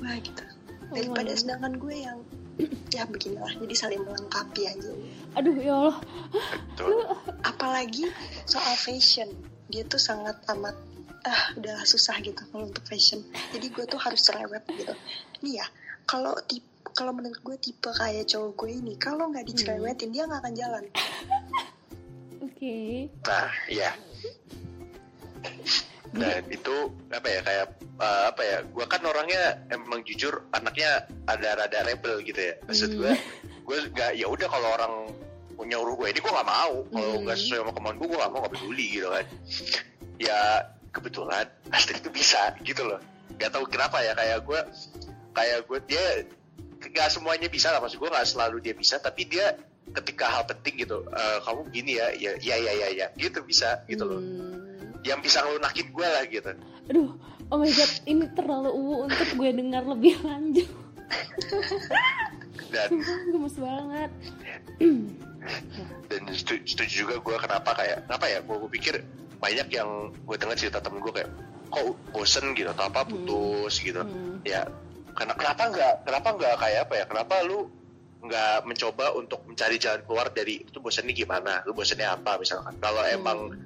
wah 0.00 0.16
gitu 0.16 0.44
daripada 0.90 1.30
Oh. 1.30 1.38
sedangkan 1.38 1.72
gue 1.78 1.96
yang 1.96 2.18
ya 2.96 3.06
beginilah 3.06 3.52
jadi 3.56 3.74
saling 3.74 4.02
melengkapi 4.04 4.62
aja 4.68 4.92
Aduh 5.38 5.54
ya 5.56 5.72
Allah. 5.72 5.96
Betul. 6.34 6.92
apalagi 7.46 8.10
soal 8.44 8.74
fashion 8.76 9.30
dia 9.70 9.86
tuh 9.86 10.02
sangat 10.02 10.36
amat 10.50 10.74
ah 11.22 11.42
udah 11.54 11.84
susah 11.84 12.16
gitu 12.20 12.40
kalau 12.48 12.66
untuk 12.66 12.82
fashion 12.84 13.20
jadi 13.52 13.66
gue 13.68 13.84
tuh 13.86 14.00
harus 14.00 14.24
cerewet 14.24 14.64
gitu 14.72 14.92
nih 15.40 15.60
ya 15.62 15.66
kalau 16.04 16.32
tipe 16.48 16.66
kalau 16.90 17.14
menurut 17.14 17.38
gue 17.44 17.56
tipe 17.60 17.86
kayak 17.86 18.26
cowok 18.26 18.56
gue 18.56 18.70
ini 18.82 18.92
kalau 18.98 19.30
nggak 19.30 19.46
dicerewetin 19.46 20.10
dia 20.10 20.26
nggak 20.26 20.40
akan 20.42 20.54
jalan 20.56 20.84
Oke. 22.40 23.08
Nah, 23.24 23.48
iya. 23.72 23.92
Dan 26.10 26.42
itu 26.56 26.76
apa 27.10 27.28
ya 27.28 27.40
kayak 27.42 27.66
eh, 28.00 28.22
apa 28.28 28.42
ya? 28.42 28.58
Gua 28.70 28.86
kan 28.86 29.02
orangnya 29.02 29.58
emang 29.68 30.02
jujur 30.02 30.44
anaknya 30.50 31.06
ada 31.26 31.54
rada 31.54 31.80
rebel 31.84 32.20
gitu 32.22 32.40
ya. 32.40 32.54
Maksud 32.66 32.94
Hmm. 32.94 32.98
gue, 32.98 33.12
gue 33.64 33.76
nggak 33.94 34.10
ya 34.18 34.26
udah 34.26 34.48
kalau 34.48 34.68
orang 34.74 34.94
punya 35.54 35.76
uruh 35.76 35.92
gue 35.94 36.08
ini 36.08 36.18
gue 36.18 36.32
nggak 36.32 36.48
mau. 36.48 36.74
Kalau 36.88 37.10
Hmm. 37.14 37.24
nggak 37.28 37.36
sesuai 37.36 37.58
sama 37.62 37.72
kemauan 37.72 37.96
gue, 38.00 38.06
gue 38.08 38.18
nggak 38.18 38.32
mau 38.32 38.40
nggak 38.40 38.54
peduli 38.54 38.86
gitu 38.90 39.08
kan. 39.08 39.24
Ya 40.18 40.40
kebetulan 40.90 41.46
Astrid 41.76 42.00
itu 42.00 42.10
bisa 42.10 42.56
gitu 42.60 42.82
loh. 42.82 42.98
Gak 43.38 43.54
tahu 43.54 43.64
kenapa 43.68 44.02
ya 44.02 44.12
kayak 44.12 44.44
gue 44.44 44.60
kayak 45.32 45.58
gue 45.64 45.78
dia 45.86 46.04
nggak 46.80 47.08
semuanya 47.08 47.46
bisa 47.46 47.70
lah 47.70 47.78
maksud 47.78 48.00
gue 48.00 48.08
nggak 48.08 48.26
selalu 48.26 48.56
dia 48.58 48.74
bisa 48.74 48.96
tapi 48.98 49.24
dia 49.24 49.52
ketika 49.92 50.26
hal 50.26 50.42
penting 50.44 50.80
gitu 50.80 51.04
eh, 51.06 51.38
kamu 51.44 51.60
gini 51.70 51.92
ya 51.96 52.08
ya 52.16 52.32
ya 52.36 52.56
ya 52.56 52.72
ya, 52.74 52.88
ya. 52.90 53.06
gitu 53.14 53.44
bisa 53.44 53.84
gitu 53.86 54.04
loh 54.04 54.18
Hmm. 54.18 54.49
Yang 55.06 55.18
bisa 55.24 55.40
ngelunakin 55.44 55.86
gue 55.92 56.08
lah 56.08 56.24
gitu. 56.28 56.50
Aduh, 56.92 57.10
oh 57.48 57.56
my 57.56 57.70
god, 57.72 57.92
ini 58.04 58.26
terlalu 58.36 58.70
uwu 58.74 58.94
untuk 59.08 59.28
gue 59.36 59.50
dengar 59.52 59.82
lebih 59.86 60.18
lanjut. 60.20 60.68
dan 62.70 62.88
Sumpah, 62.90 63.18
gemes 63.34 63.56
banget. 63.58 64.10
dan 66.06 66.22
setuju, 66.30 66.62
setuju 66.68 66.94
juga 67.06 67.14
gue 67.18 67.36
kenapa 67.40 67.70
kayak 67.74 68.06
kenapa 68.06 68.24
ya 68.30 68.38
gue 68.44 68.70
pikir 68.78 68.94
banyak 69.40 69.68
yang 69.72 70.12
gue 70.12 70.36
dengar 70.36 70.54
cerita 70.54 70.78
temen 70.78 71.02
gue 71.02 71.10
kayak 71.10 71.30
kok 71.70 71.96
bosen 72.12 72.54
gitu 72.54 72.70
atau 72.70 72.86
apa 72.86 73.02
putus 73.08 73.82
gitu. 73.82 74.02
Hmm. 74.04 74.38
ya 74.46 74.68
karena 75.14 75.34
kenapa 75.34 75.62
nggak 75.70 75.94
kenapa 76.06 76.28
nggak 76.38 76.54
kayak 76.62 76.80
apa 76.86 76.94
ya 76.94 77.04
kenapa 77.10 77.34
lu 77.42 77.66
nggak 78.20 78.68
mencoba 78.68 79.16
untuk 79.16 79.40
mencari 79.48 79.80
jalan 79.80 80.04
keluar 80.04 80.28
dari 80.28 80.60
itu 80.60 80.76
bosannya 80.76 81.16
gimana? 81.16 81.64
Lu 81.64 81.72
bosannya 81.72 82.04
apa? 82.04 82.36
misalkan. 82.36 82.76
Kalau 82.76 83.00
emang 83.08 83.56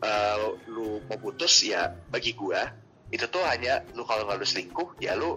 eh, 0.00 0.36
lu 0.68 1.00
mau 1.06 1.18
putus 1.20 1.64
ya 1.64 1.92
bagi 2.08 2.32
gua 2.36 2.68
itu 3.10 3.26
tuh 3.26 3.42
hanya 3.42 3.82
lu 3.98 4.06
kalau 4.06 4.24
nggak 4.26 4.38
lu 4.38 4.46
selingkuh 4.46 4.88
ya 5.02 5.18
lu 5.18 5.34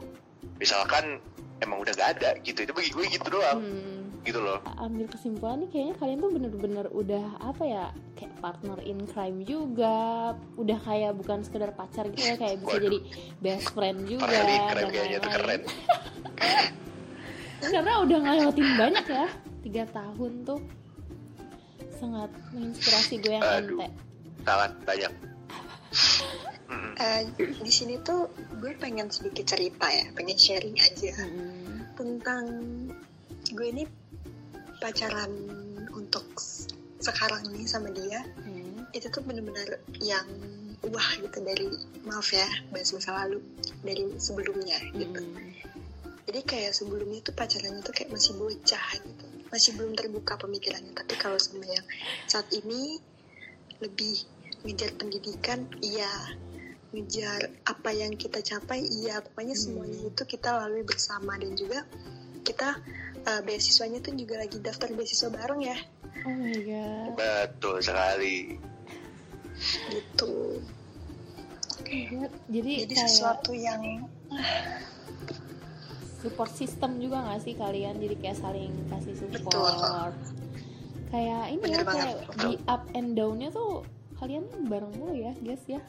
misalkan 0.61 1.19
emang 1.63 1.79
udah 1.79 1.93
gak 1.95 2.09
ada 2.19 2.29
gitu. 2.43 2.67
Itu 2.67 2.73
bagi 2.75 2.91
gue 2.91 3.05
gitu 3.07 3.27
doang. 3.31 3.59
Hmm. 3.63 4.01
gitu 4.23 4.39
loh. 4.39 4.63
Ambil 4.79 5.03
kesimpulan 5.11 5.59
nih 5.67 5.69
kayaknya 5.75 5.95
kalian 5.99 6.17
tuh 6.23 6.31
bener-bener 6.31 6.87
udah 6.95 7.43
apa 7.43 7.63
ya 7.67 7.85
kayak 8.15 8.31
partner 8.39 8.79
in 8.87 9.03
crime 9.03 9.43
juga. 9.43 10.31
Udah 10.55 10.79
kayak 10.79 11.11
bukan 11.19 11.43
sekedar 11.43 11.75
pacar 11.75 12.07
gitu 12.07 12.31
ya 12.31 12.39
kayak 12.39 12.63
bisa 12.63 12.71
Waduh. 12.71 12.87
jadi 12.87 12.99
best 13.43 13.67
friend 13.75 13.99
juga 14.07 14.31
keren 14.31 14.63
dan 14.79 14.87
kayaknya 14.95 15.19
keren. 15.19 15.61
Karena 17.75 17.93
udah 17.99 18.17
ngelewatin 18.23 18.69
banyak 18.79 19.05
ya 19.11 19.27
tiga 19.59 19.83
tahun 19.91 20.31
tuh. 20.47 20.61
Sangat 21.99 22.31
menginspirasi 22.55 23.19
gue 23.19 23.33
yang 23.35 23.43
Aduh. 23.43 23.75
ente 23.75 24.12
sangat 24.43 24.71
banyak. 24.83 25.13
Eh, 26.93 27.21
di 27.37 27.71
sini 27.73 28.01
tuh 28.01 28.29
gue 28.57 28.73
pengen 28.77 29.09
sedikit 29.09 29.45
cerita 29.45 29.85
ya 29.89 30.09
pengen 30.13 30.37
sharing 30.37 30.77
aja 30.77 31.13
Mm-mm. 31.21 31.93
tentang 31.93 32.45
gue 33.53 33.67
ini 33.69 33.83
pacaran 34.81 35.29
untuk 35.93 36.25
sekarang 36.97 37.45
nih 37.53 37.65
sama 37.69 37.93
dia 37.93 38.21
Hmm. 38.41 38.89
itu 38.93 39.09
tuh 39.09 39.21
bener-bener 39.21 39.81
yang 40.01 40.25
wah 40.89 41.09
gitu 41.17 41.41
dari 41.41 41.69
maaf 42.05 42.29
ya 42.33 42.45
bahas 42.73 42.93
masa 42.93 43.25
lalu 43.25 43.41
dari 43.85 44.09
sebelumnya 44.17 44.77
gitu 44.97 45.21
Hmm. 45.21 45.53
jadi 46.25 46.41
kayak 46.41 46.73
sebelumnya 46.73 47.21
tuh 47.21 47.37
pacarannya 47.37 47.81
tuh 47.85 47.93
kayak 47.93 48.09
masih 48.09 48.33
bocah 48.37 48.87
gitu 48.97 49.25
masih 49.49 49.77
belum 49.77 49.93
terbuka 49.93 50.37
pemikirannya 50.41 50.93
tapi 50.97 51.13
kalau 51.21 51.37
sama 51.37 51.65
yang 51.69 51.85
saat 52.25 52.49
ini 52.49 52.97
lebih 53.81 54.25
ngejar 54.63 54.91
pendidikan 54.95 55.67
iya. 55.83 56.11
Ngejar 56.93 57.49
apa 57.67 57.89
yang 57.91 58.15
kita 58.15 58.39
capai 58.39 58.83
iya. 58.83 59.19
Pokoknya 59.19 59.55
Hmm. 59.55 59.63
semuanya 59.63 59.99
itu 60.09 60.23
kita 60.25 60.49
lalui 60.63 60.83
bersama. 60.87 61.35
Dan 61.37 61.55
juga 61.59 61.85
kita 62.43 62.79
uh, 63.23 63.41
beasiswanya 63.43 64.03
tuh 64.03 64.15
juga 64.19 64.39
lagi 64.39 64.59
daftar 64.59 64.91
beasiswa 64.91 65.29
bareng 65.31 65.61
ya. 65.63 65.77
Oh 66.23 66.35
my 66.35 66.55
god. 66.63 67.09
Betul 67.19 67.75
sekali. 67.83 68.37
Gitu. 69.91 70.59
God. 71.83 72.31
jadi, 72.47 72.87
jadi 72.87 72.93
kayak 72.95 73.09
sesuatu 73.11 73.51
yang 73.51 74.07
support 76.23 76.51
system 76.55 77.03
juga 77.03 77.19
gak 77.27 77.43
sih 77.43 77.53
kalian? 77.59 77.99
Jadi 77.99 78.15
kayak 78.23 78.37
saling 78.39 78.71
kasih 78.87 79.13
support. 79.19 80.15
Betul. 80.15 80.31
kayak 81.13 81.43
ini 81.53 81.61
Bener 81.61 81.77
ya 81.77 81.85
kayak 81.85 82.17
di 82.41 82.51
up 82.65 82.83
and 82.97 83.13
downnya 83.13 83.53
tuh 83.53 83.85
kalian 84.23 84.47
bareng 84.71 84.93
mulu 84.95 85.11
ya 85.19 85.35
guys 85.43 85.59
ya. 85.67 85.83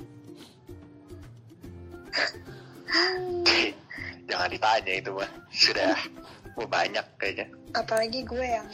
Hmm, 2.91 3.47
Jangan 4.29 4.51
ditanya 4.51 4.93
itu 4.99 5.11
mah. 5.15 5.31
Sudah 5.55 5.95
oh, 6.59 6.67
banyak 6.67 7.07
kayaknya. 7.15 7.47
apalagi 7.79 8.27
gue 8.27 8.43
yang 8.43 8.67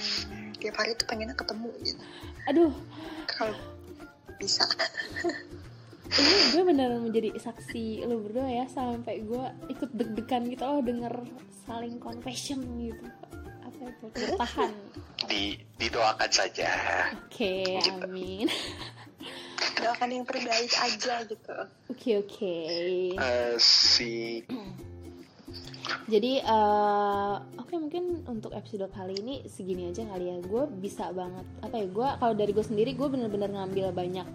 tiap 0.57 0.81
hari 0.81 0.97
tuh 0.97 1.05
pengennya 1.05 1.37
ketemu 1.37 1.69
gitu. 1.85 2.01
Aduh. 2.49 2.73
Kalau 3.29 3.57
bisa. 4.41 4.65
Ini 6.11 6.57
gue 6.57 6.63
beneran 6.65 7.05
menjadi 7.05 7.37
saksi 7.37 8.09
lu 8.09 8.25
berdua 8.25 8.49
ya 8.49 8.65
sampai 8.65 9.21
gue 9.21 9.45
ikut 9.69 9.93
deg-degan 9.93 10.49
gitu 10.49 10.65
loh 10.65 10.81
denger 10.81 11.15
saling 11.69 12.01
confession 12.01 12.65
gitu. 12.81 13.05
Apa 13.61 13.81
itu? 13.93 14.05
Bertahan 14.09 14.73
Di 15.29 15.55
didoakan 15.77 16.31
saja. 16.33 16.69
oke 17.13 17.55
amin 18.09 18.49
doakan 19.81 20.09
yang 20.13 20.25
terbaik 20.27 20.73
aja 20.77 21.15
gitu. 21.25 21.57
Oke 21.91 22.11
oke. 22.21 22.57
Eh, 23.17 23.55
si 23.59 24.45
jadi 26.07 26.43
eh, 26.43 27.35
oke 27.59 27.75
mungkin 27.79 28.27
untuk 28.27 28.55
episode 28.55 28.91
kali 28.95 29.19
ini 29.23 29.35
segini 29.47 29.91
aja 29.91 30.07
kali 30.07 30.31
ya. 30.31 30.37
Gue 30.43 30.67
bisa 30.69 31.11
banget 31.11 31.47
apa 31.63 31.75
ya 31.79 31.87
gue 31.87 32.09
kalau 32.19 32.35
dari 32.35 32.53
gue 32.55 32.65
sendiri 32.65 32.95
gue 32.95 33.09
bener-bener 33.11 33.51
ngambil 33.51 33.95
banyak 33.95 34.27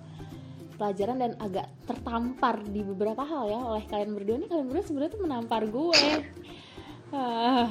pelajaran 0.75 1.17
dan 1.23 1.31
agak 1.39 1.71
tertampar 1.87 2.59
di 2.67 2.83
beberapa 2.83 3.23
hal 3.23 3.47
ya. 3.47 3.59
Oleh 3.63 3.83
kalian 3.87 4.11
berdua 4.15 4.35
nih 4.39 4.49
kalian 4.51 4.67
berdua 4.71 4.85
sebenarnya 4.85 5.11
tuh 5.15 5.23
menampar 5.23 5.61
gue. 5.67 6.03
Ah, 7.13 7.69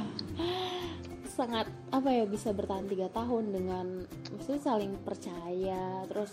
sangat 1.35 1.67
apa 1.91 2.09
ya 2.15 2.25
bisa 2.31 2.55
bertahan 2.55 2.87
tiga 2.87 3.11
tahun 3.11 3.51
dengan 3.51 4.07
maksudnya 4.31 4.63
saling 4.63 4.95
percaya 5.03 6.07
terus 6.07 6.31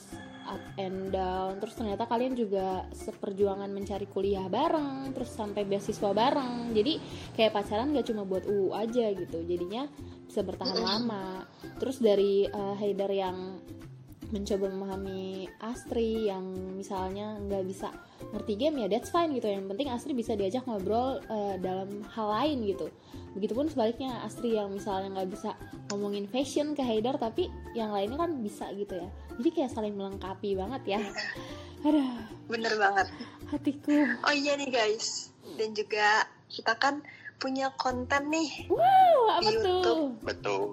up 0.52 0.64
and 0.76 1.16
down. 1.16 1.58
Terus 1.64 1.76
ternyata 1.80 2.04
kalian 2.06 2.36
juga 2.36 2.84
seperjuangan 2.92 3.72
mencari 3.72 4.06
kuliah 4.12 4.46
bareng 4.52 5.16
terus 5.16 5.32
sampai 5.32 5.64
beasiswa 5.64 6.12
bareng. 6.12 6.76
Jadi 6.76 7.00
kayak 7.34 7.56
pacaran 7.56 7.96
gak 7.96 8.08
cuma 8.12 8.28
buat 8.28 8.44
UU 8.44 8.76
aja 8.76 9.08
gitu. 9.16 9.40
Jadinya 9.48 9.88
bisa 10.28 10.44
bertahan 10.44 10.78
lama. 10.78 11.48
Terus 11.80 12.04
dari 12.04 12.46
eh, 12.46 12.76
Haidar 12.78 13.12
yang 13.12 13.64
mencoba 14.32 14.72
memahami 14.72 15.44
Astri 15.60 16.32
yang 16.32 16.56
misalnya 16.80 17.36
nggak 17.36 17.68
bisa 17.68 17.92
ngerti 18.32 18.56
game 18.56 18.80
ya 18.84 18.88
that's 18.88 19.12
fine 19.12 19.36
gitu. 19.36 19.48
Yang 19.52 19.76
penting 19.76 19.88
Astri 19.92 20.16
bisa 20.16 20.36
diajak 20.40 20.64
ngobrol 20.68 21.20
eh, 21.20 21.56
dalam 21.60 22.04
hal 22.16 22.28
lain 22.32 22.64
gitu 22.68 22.88
begitupun 23.32 23.72
sebaliknya 23.72 24.22
Astri 24.22 24.56
yang 24.56 24.72
misalnya 24.72 25.12
nggak 25.16 25.30
bisa 25.32 25.56
ngomongin 25.88 26.28
fashion 26.28 26.76
ke 26.76 26.84
Haidar 26.84 27.16
tapi 27.16 27.48
yang 27.72 27.96
lainnya 27.96 28.20
kan 28.20 28.44
bisa 28.44 28.68
gitu 28.76 29.00
ya. 29.00 29.10
Jadi 29.40 29.50
kayak 29.52 29.72
saling 29.72 29.96
melengkapi 29.96 30.56
banget 30.56 30.98
ya. 30.98 31.02
Aduh. 31.88 32.12
Bener 32.52 32.76
banget. 32.78 33.08
Hatiku. 33.48 33.96
Oh 34.22 34.34
iya 34.36 34.60
nih 34.60 34.70
guys. 34.70 35.32
Dan 35.56 35.72
juga 35.72 36.28
kita 36.52 36.76
kan 36.76 37.00
punya 37.42 37.74
konten 37.74 38.30
nih 38.30 38.70
wow 38.70 39.42
apa 39.42 39.50
Di 39.50 39.56
tuh? 39.58 39.66
YouTube. 39.66 40.06
betul. 40.22 40.64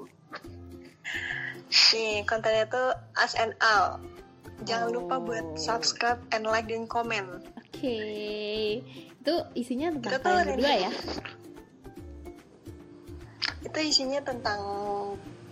nih 1.68 2.20
kontennya 2.28 2.68
tuh 2.68 2.90
as 3.16 3.32
and 3.34 3.56
all 3.60 3.96
jangan 4.66 4.92
lupa 4.92 5.16
Oh. 5.16 5.24
buat 5.24 5.56
subscribe 5.56 6.20
and 6.34 6.44
like 6.44 6.68
dan 6.68 6.84
komen. 6.84 7.40
Oke. 7.56 7.96
Itu 9.16 9.34
isinya 9.54 9.94
tentang 9.94 10.12
Kita 10.12 10.20
kalian 10.20 10.36
ada 10.36 10.52
berdua 10.52 10.74
ya 10.76 10.92
itu 13.68 13.78
isinya 13.84 14.24
tentang 14.24 14.60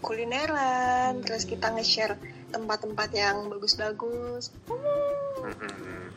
kulineran 0.01 1.21
Hmm. 1.21 1.25
terus 1.25 1.45
kita 1.45 1.69
nge-share 1.71 2.17
tempat-tempat 2.49 3.13
yang 3.13 3.47
bagus-bagus 3.47 4.49
Mm-mm. 5.41 6.09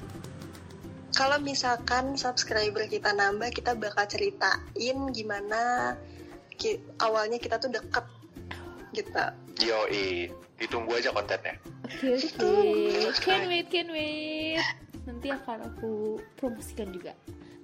kalau 1.12 1.38
misalkan 1.40 2.16
subscriber 2.16 2.86
kita 2.86 3.12
nambah 3.12 3.52
kita 3.52 3.76
bakal 3.76 4.08
ceritain 4.08 4.98
gimana 5.12 5.94
ki- 6.56 6.80
awalnya 6.98 7.36
kita 7.36 7.58
tuh 7.58 7.70
deket 7.70 8.06
gitu 8.92 9.26
Yoi, 9.60 10.32
ditunggu 10.56 10.96
aja 10.96 11.12
kontennya. 11.12 11.60
Oke 11.84 12.16
oke, 12.16 13.12
can 13.20 13.44
wait 13.52 13.68
can 13.68 13.92
wait. 13.92 14.64
Nanti 15.04 15.28
akan 15.28 15.68
aku 15.68 16.16
promosikan 16.40 16.88
juga. 16.96 17.12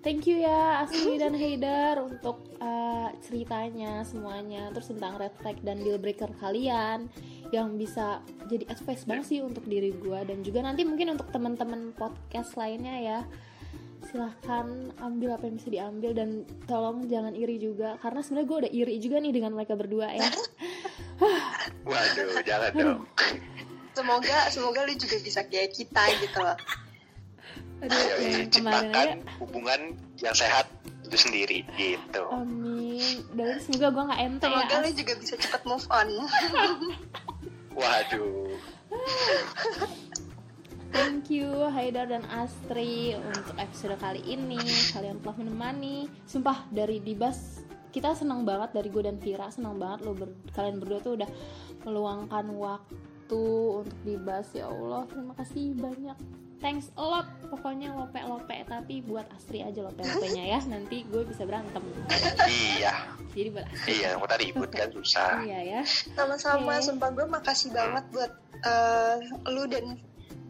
Thank 0.05 0.29
you 0.29 0.37
ya 0.45 0.85
Asli 0.85 1.17
dan 1.17 1.33
Haidar 1.33 1.97
untuk 1.97 2.37
uh, 2.61 3.09
ceritanya 3.25 4.05
semuanya, 4.05 4.69
terus 4.69 4.93
tentang 4.93 5.17
red 5.17 5.33
flag 5.41 5.57
dan 5.65 5.81
deal 5.81 5.97
breaker 5.97 6.29
kalian 6.37 7.09
yang 7.49 7.73
bisa 7.73 8.21
jadi 8.45 8.69
advice 8.69 9.01
banget 9.09 9.25
sih 9.25 9.41
untuk 9.41 9.65
diri 9.65 9.89
gue 9.97 10.19
dan 10.29 10.45
juga 10.45 10.61
nanti 10.61 10.85
mungkin 10.85 11.17
untuk 11.17 11.33
teman-teman 11.33 11.89
podcast 11.97 12.53
lainnya 12.53 13.01
ya. 13.01 13.19
Silahkan 14.05 14.93
ambil 15.01 15.41
apa 15.41 15.49
yang 15.49 15.57
bisa 15.57 15.69
diambil 15.73 16.13
dan 16.13 16.45
tolong 16.69 17.09
jangan 17.09 17.33
iri 17.33 17.57
juga. 17.57 17.97
Karena 17.97 18.21
sebenarnya 18.21 18.45
gue 18.45 18.57
udah 18.61 18.71
iri 18.77 18.95
juga 19.01 19.17
nih 19.17 19.33
dengan 19.33 19.57
mereka 19.57 19.73
berdua 19.73 20.13
ya. 20.13 20.29
Waduh, 21.89 22.45
jangan 22.45 22.71
dong. 22.77 23.01
semoga 23.97 24.53
semoga 24.53 24.85
lu 24.85 24.93
juga 25.01 25.17
bisa 25.17 25.41
kayak 25.49 25.73
kita 25.73 26.03
gitu 26.21 26.45
loh 26.45 26.84
Aduh, 27.83 27.99
yang 28.23 28.49
kemarin 28.49 28.91
ciptakan 28.91 28.93
aja 28.93 29.15
hubungan 29.43 29.81
yang 30.23 30.35
sehat 30.35 30.65
itu 31.05 31.17
sendiri 31.19 31.59
gitu. 31.75 32.23
Amin. 32.31 33.21
Dan 33.35 33.59
semoga 33.61 33.87
gue 33.91 34.03
nggak 34.09 34.21
ente 34.25 34.47
ya. 34.47 34.63
semoga 34.65 34.89
juga 34.95 35.13
bisa 35.19 35.35
cepet 35.37 35.61
move 35.67 35.87
on 35.91 36.07
Waduh. 37.79 38.55
Thank 40.95 41.27
you 41.27 41.51
Haidar 41.75 42.07
dan 42.07 42.23
Astri 42.31 43.19
untuk 43.19 43.51
episode 43.59 43.99
kali 43.99 44.23
ini. 44.23 44.57
Kalian 44.95 45.19
telah 45.19 45.35
menemani. 45.35 46.07
Sumpah 46.23 46.63
dari 46.71 47.03
Dibas 47.03 47.65
kita 47.95 48.11
senang 48.11 48.43
banget 48.43 48.75
dari 48.75 48.91
gue 48.91 49.07
dan 49.07 49.15
Vira 49.23 49.47
senang 49.47 49.79
banget 49.79 50.03
lo 50.03 50.11
ber- 50.11 50.35
kalian 50.51 50.83
berdua 50.83 50.99
tuh 50.99 51.15
udah 51.15 51.31
meluangkan 51.87 52.43
waktu 52.51 53.43
untuk 53.87 53.99
Dibas 54.03 54.51
ya 54.51 54.67
Allah 54.67 55.07
terima 55.07 55.31
kasih 55.39 55.71
banyak 55.79 56.17
thanks 56.65 56.89
a 56.97 57.05
lot. 57.05 57.29
Pokoknya 57.45 57.93
lope 57.93 58.17
lope 58.25 58.57
tapi 58.65 59.05
buat 59.05 59.29
Astri 59.29 59.61
aja 59.61 59.85
lope 59.85 60.01
lopenya 60.01 60.57
ya. 60.57 60.59
Nanti 60.73 61.05
gue 61.05 61.21
bisa 61.21 61.45
berantem. 61.45 61.85
Iya, 62.49 63.05
jadi 63.37 63.49
buat 63.53 63.69
Astri. 63.69 64.01
Iya, 64.01 64.09
mau 64.17 64.25
tadi 64.25 64.49
ribut 64.49 64.73
kan 64.73 64.89
susah. 64.89 65.45
iya 65.45 65.61
ya. 65.61 65.81
Sama-sama 66.17 66.81
Oke. 66.81 66.89
sumpah 66.89 67.09
gue 67.13 67.25
makasih 67.29 67.69
banget 67.69 68.09
buat 68.09 68.31
eh, 68.65 69.15
lu 69.53 69.69
dan 69.69 70.01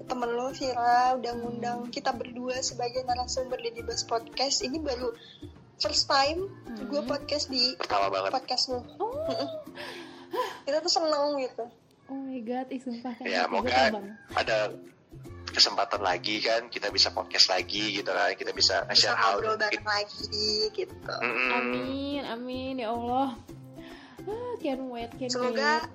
temen 0.06 0.30
lu 0.32 0.54
Vira 0.56 1.18
udah 1.20 1.34
ngundang 1.36 1.80
kita 1.92 2.14
berdua 2.16 2.64
sebagai 2.64 3.04
narasumber 3.04 3.60
di 3.60 3.76
Dibas 3.76 4.08
Podcast. 4.08 4.64
Ini 4.64 4.80
baru 4.80 5.12
first 5.76 6.08
time 6.08 6.48
Hmm. 6.66 6.88
gue 6.88 7.02
podcast 7.04 7.52
di 7.52 7.76
Pertama 7.76 8.08
banget. 8.08 8.32
podcast 8.32 8.72
lu 8.72 8.80
oh. 9.04 9.12
Kita 10.64 10.80
tuh 10.80 10.92
seneng 10.92 11.40
gitu. 11.44 11.64
Oh 12.08 12.16
my 12.16 12.40
god 12.44 12.68
ih 12.72 12.80
sumpah. 12.80 13.12
Kan 13.16 13.26
Ya, 13.28 13.48
moga 13.52 13.92
ada 14.36 14.72
kesempatan 15.56 16.04
lagi 16.04 16.44
kan 16.44 16.68
kita 16.68 16.92
bisa 16.92 17.16
podcast 17.16 17.48
lagi 17.48 18.04
gitu 18.04 18.12
kan 18.12 18.36
kita 18.36 18.52
bisa 18.52 18.66
bisa 18.66 18.82
nge-share 18.90 19.18
hal 19.18 19.38
bareng 19.62 19.86
lagi 19.86 20.74
gitu. 20.74 21.16
Mm-mm. 21.22 21.52
Amin, 21.54 22.22
amin 22.26 22.76
ya 22.82 22.90
Allah. 22.92 23.38
Ah, 24.26 24.54
can't 24.58 24.90
wait, 24.90 25.14
can't 25.16 25.30
semoga 25.30 25.86
wait. 25.86 25.94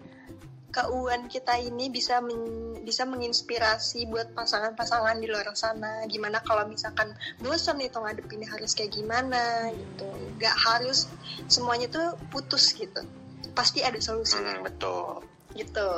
keuuan 0.70 1.26
kita 1.26 1.58
ini 1.58 1.90
bisa 1.90 2.22
men- 2.22 2.78
bisa 2.86 3.02
menginspirasi 3.02 4.06
buat 4.06 4.30
pasangan-pasangan 4.38 5.18
di 5.18 5.26
luar 5.26 5.50
sana. 5.58 6.06
Gimana 6.06 6.38
kalau 6.46 6.64
misalkan 6.70 7.10
bosan 7.42 7.82
itu 7.82 7.98
ngadepinnya 7.98 8.48
harus 8.48 8.72
kayak 8.78 8.94
gimana 8.94 9.74
gitu. 9.74 10.06
Nggak 10.38 10.56
harus 10.56 11.10
semuanya 11.50 11.90
tuh 11.90 12.14
putus 12.30 12.70
gitu. 12.78 13.02
Pasti 13.52 13.82
ada 13.82 13.98
solusinya. 13.98 14.62
Mm, 14.62 14.64
betul. 14.64 15.26
Gitu 15.58 15.90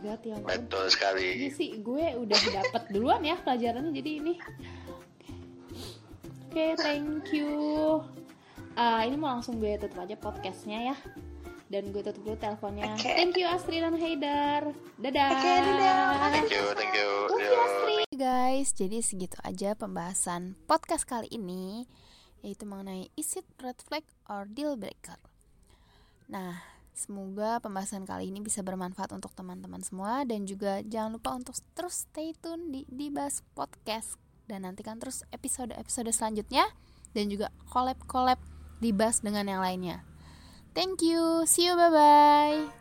god, 0.00 0.20
ya 0.24 0.34
ampun. 0.36 0.48
betul 0.48 0.84
Ini 0.84 0.92
sekali 0.92 1.28
sih 1.52 1.70
gue 1.80 2.04
udah 2.16 2.38
dapat 2.64 2.82
duluan 2.90 3.22
ya 3.22 3.36
pelajarannya 3.40 3.92
jadi 3.94 4.10
ini. 4.24 4.34
Oke, 6.50 6.74
thank 6.82 7.30
you. 7.30 8.02
Ah, 8.74 9.06
ini 9.06 9.14
mau 9.14 9.38
langsung 9.38 9.62
gue 9.62 9.78
tutup 9.78 10.02
aja 10.02 10.18
podcastnya 10.18 10.90
ya. 10.90 10.96
Dan 11.70 11.94
gue 11.94 12.02
tutup 12.02 12.26
dulu 12.26 12.34
teleponnya. 12.34 12.90
Oke. 12.98 13.06
Thank 13.06 13.38
you 13.38 13.46
Astri 13.46 13.78
dan 13.78 13.94
Haidar. 13.94 14.74
Dadah. 14.98 15.30
Oke, 15.30 15.52
dadah. 15.62 16.34
thank 16.34 16.50
you 16.50 16.64
thank 16.74 16.94
you 16.98 17.10
Thank 17.30 17.42
you 17.46 17.54
Yo. 17.54 17.62
Astri. 17.62 17.98
Guys, 18.10 18.68
jadi 18.74 18.98
segitu 18.98 19.38
aja 19.46 19.78
pembahasan 19.78 20.58
podcast 20.66 21.06
kali 21.06 21.30
ini 21.30 21.86
yaitu 22.40 22.64
mengenai 22.64 23.12
is 23.20 23.36
it 23.36 23.46
red 23.60 23.76
flag 23.84 24.02
or 24.26 24.48
deal 24.48 24.74
breaker. 24.74 25.20
Nah, 26.26 26.62
semoga 26.92 27.62
pembahasan 27.62 28.04
kali 28.04 28.30
ini 28.30 28.42
bisa 28.44 28.60
bermanfaat 28.60 29.14
untuk 29.14 29.32
teman-teman 29.36 29.80
semua. 29.84 30.22
Dan 30.26 30.44
juga 30.44 30.82
jangan 30.86 31.16
lupa 31.16 31.36
untuk 31.36 31.56
terus 31.74 32.06
stay 32.08 32.34
tune 32.38 32.72
di 32.72 32.82
Dibas 32.88 33.42
Podcast. 33.52 34.16
Dan 34.48 34.66
nantikan 34.66 34.98
terus 34.98 35.22
episode-episode 35.30 36.10
selanjutnya. 36.10 36.66
Dan 37.12 37.30
juga 37.30 37.50
collab-collab 37.70 38.38
dibahas 38.80 39.20
dengan 39.20 39.46
yang 39.46 39.62
lainnya. 39.62 40.02
Thank 40.72 41.02
you, 41.02 41.44
see 41.50 41.66
you, 41.66 41.74
bye 41.74 41.90
bye. 41.90 42.79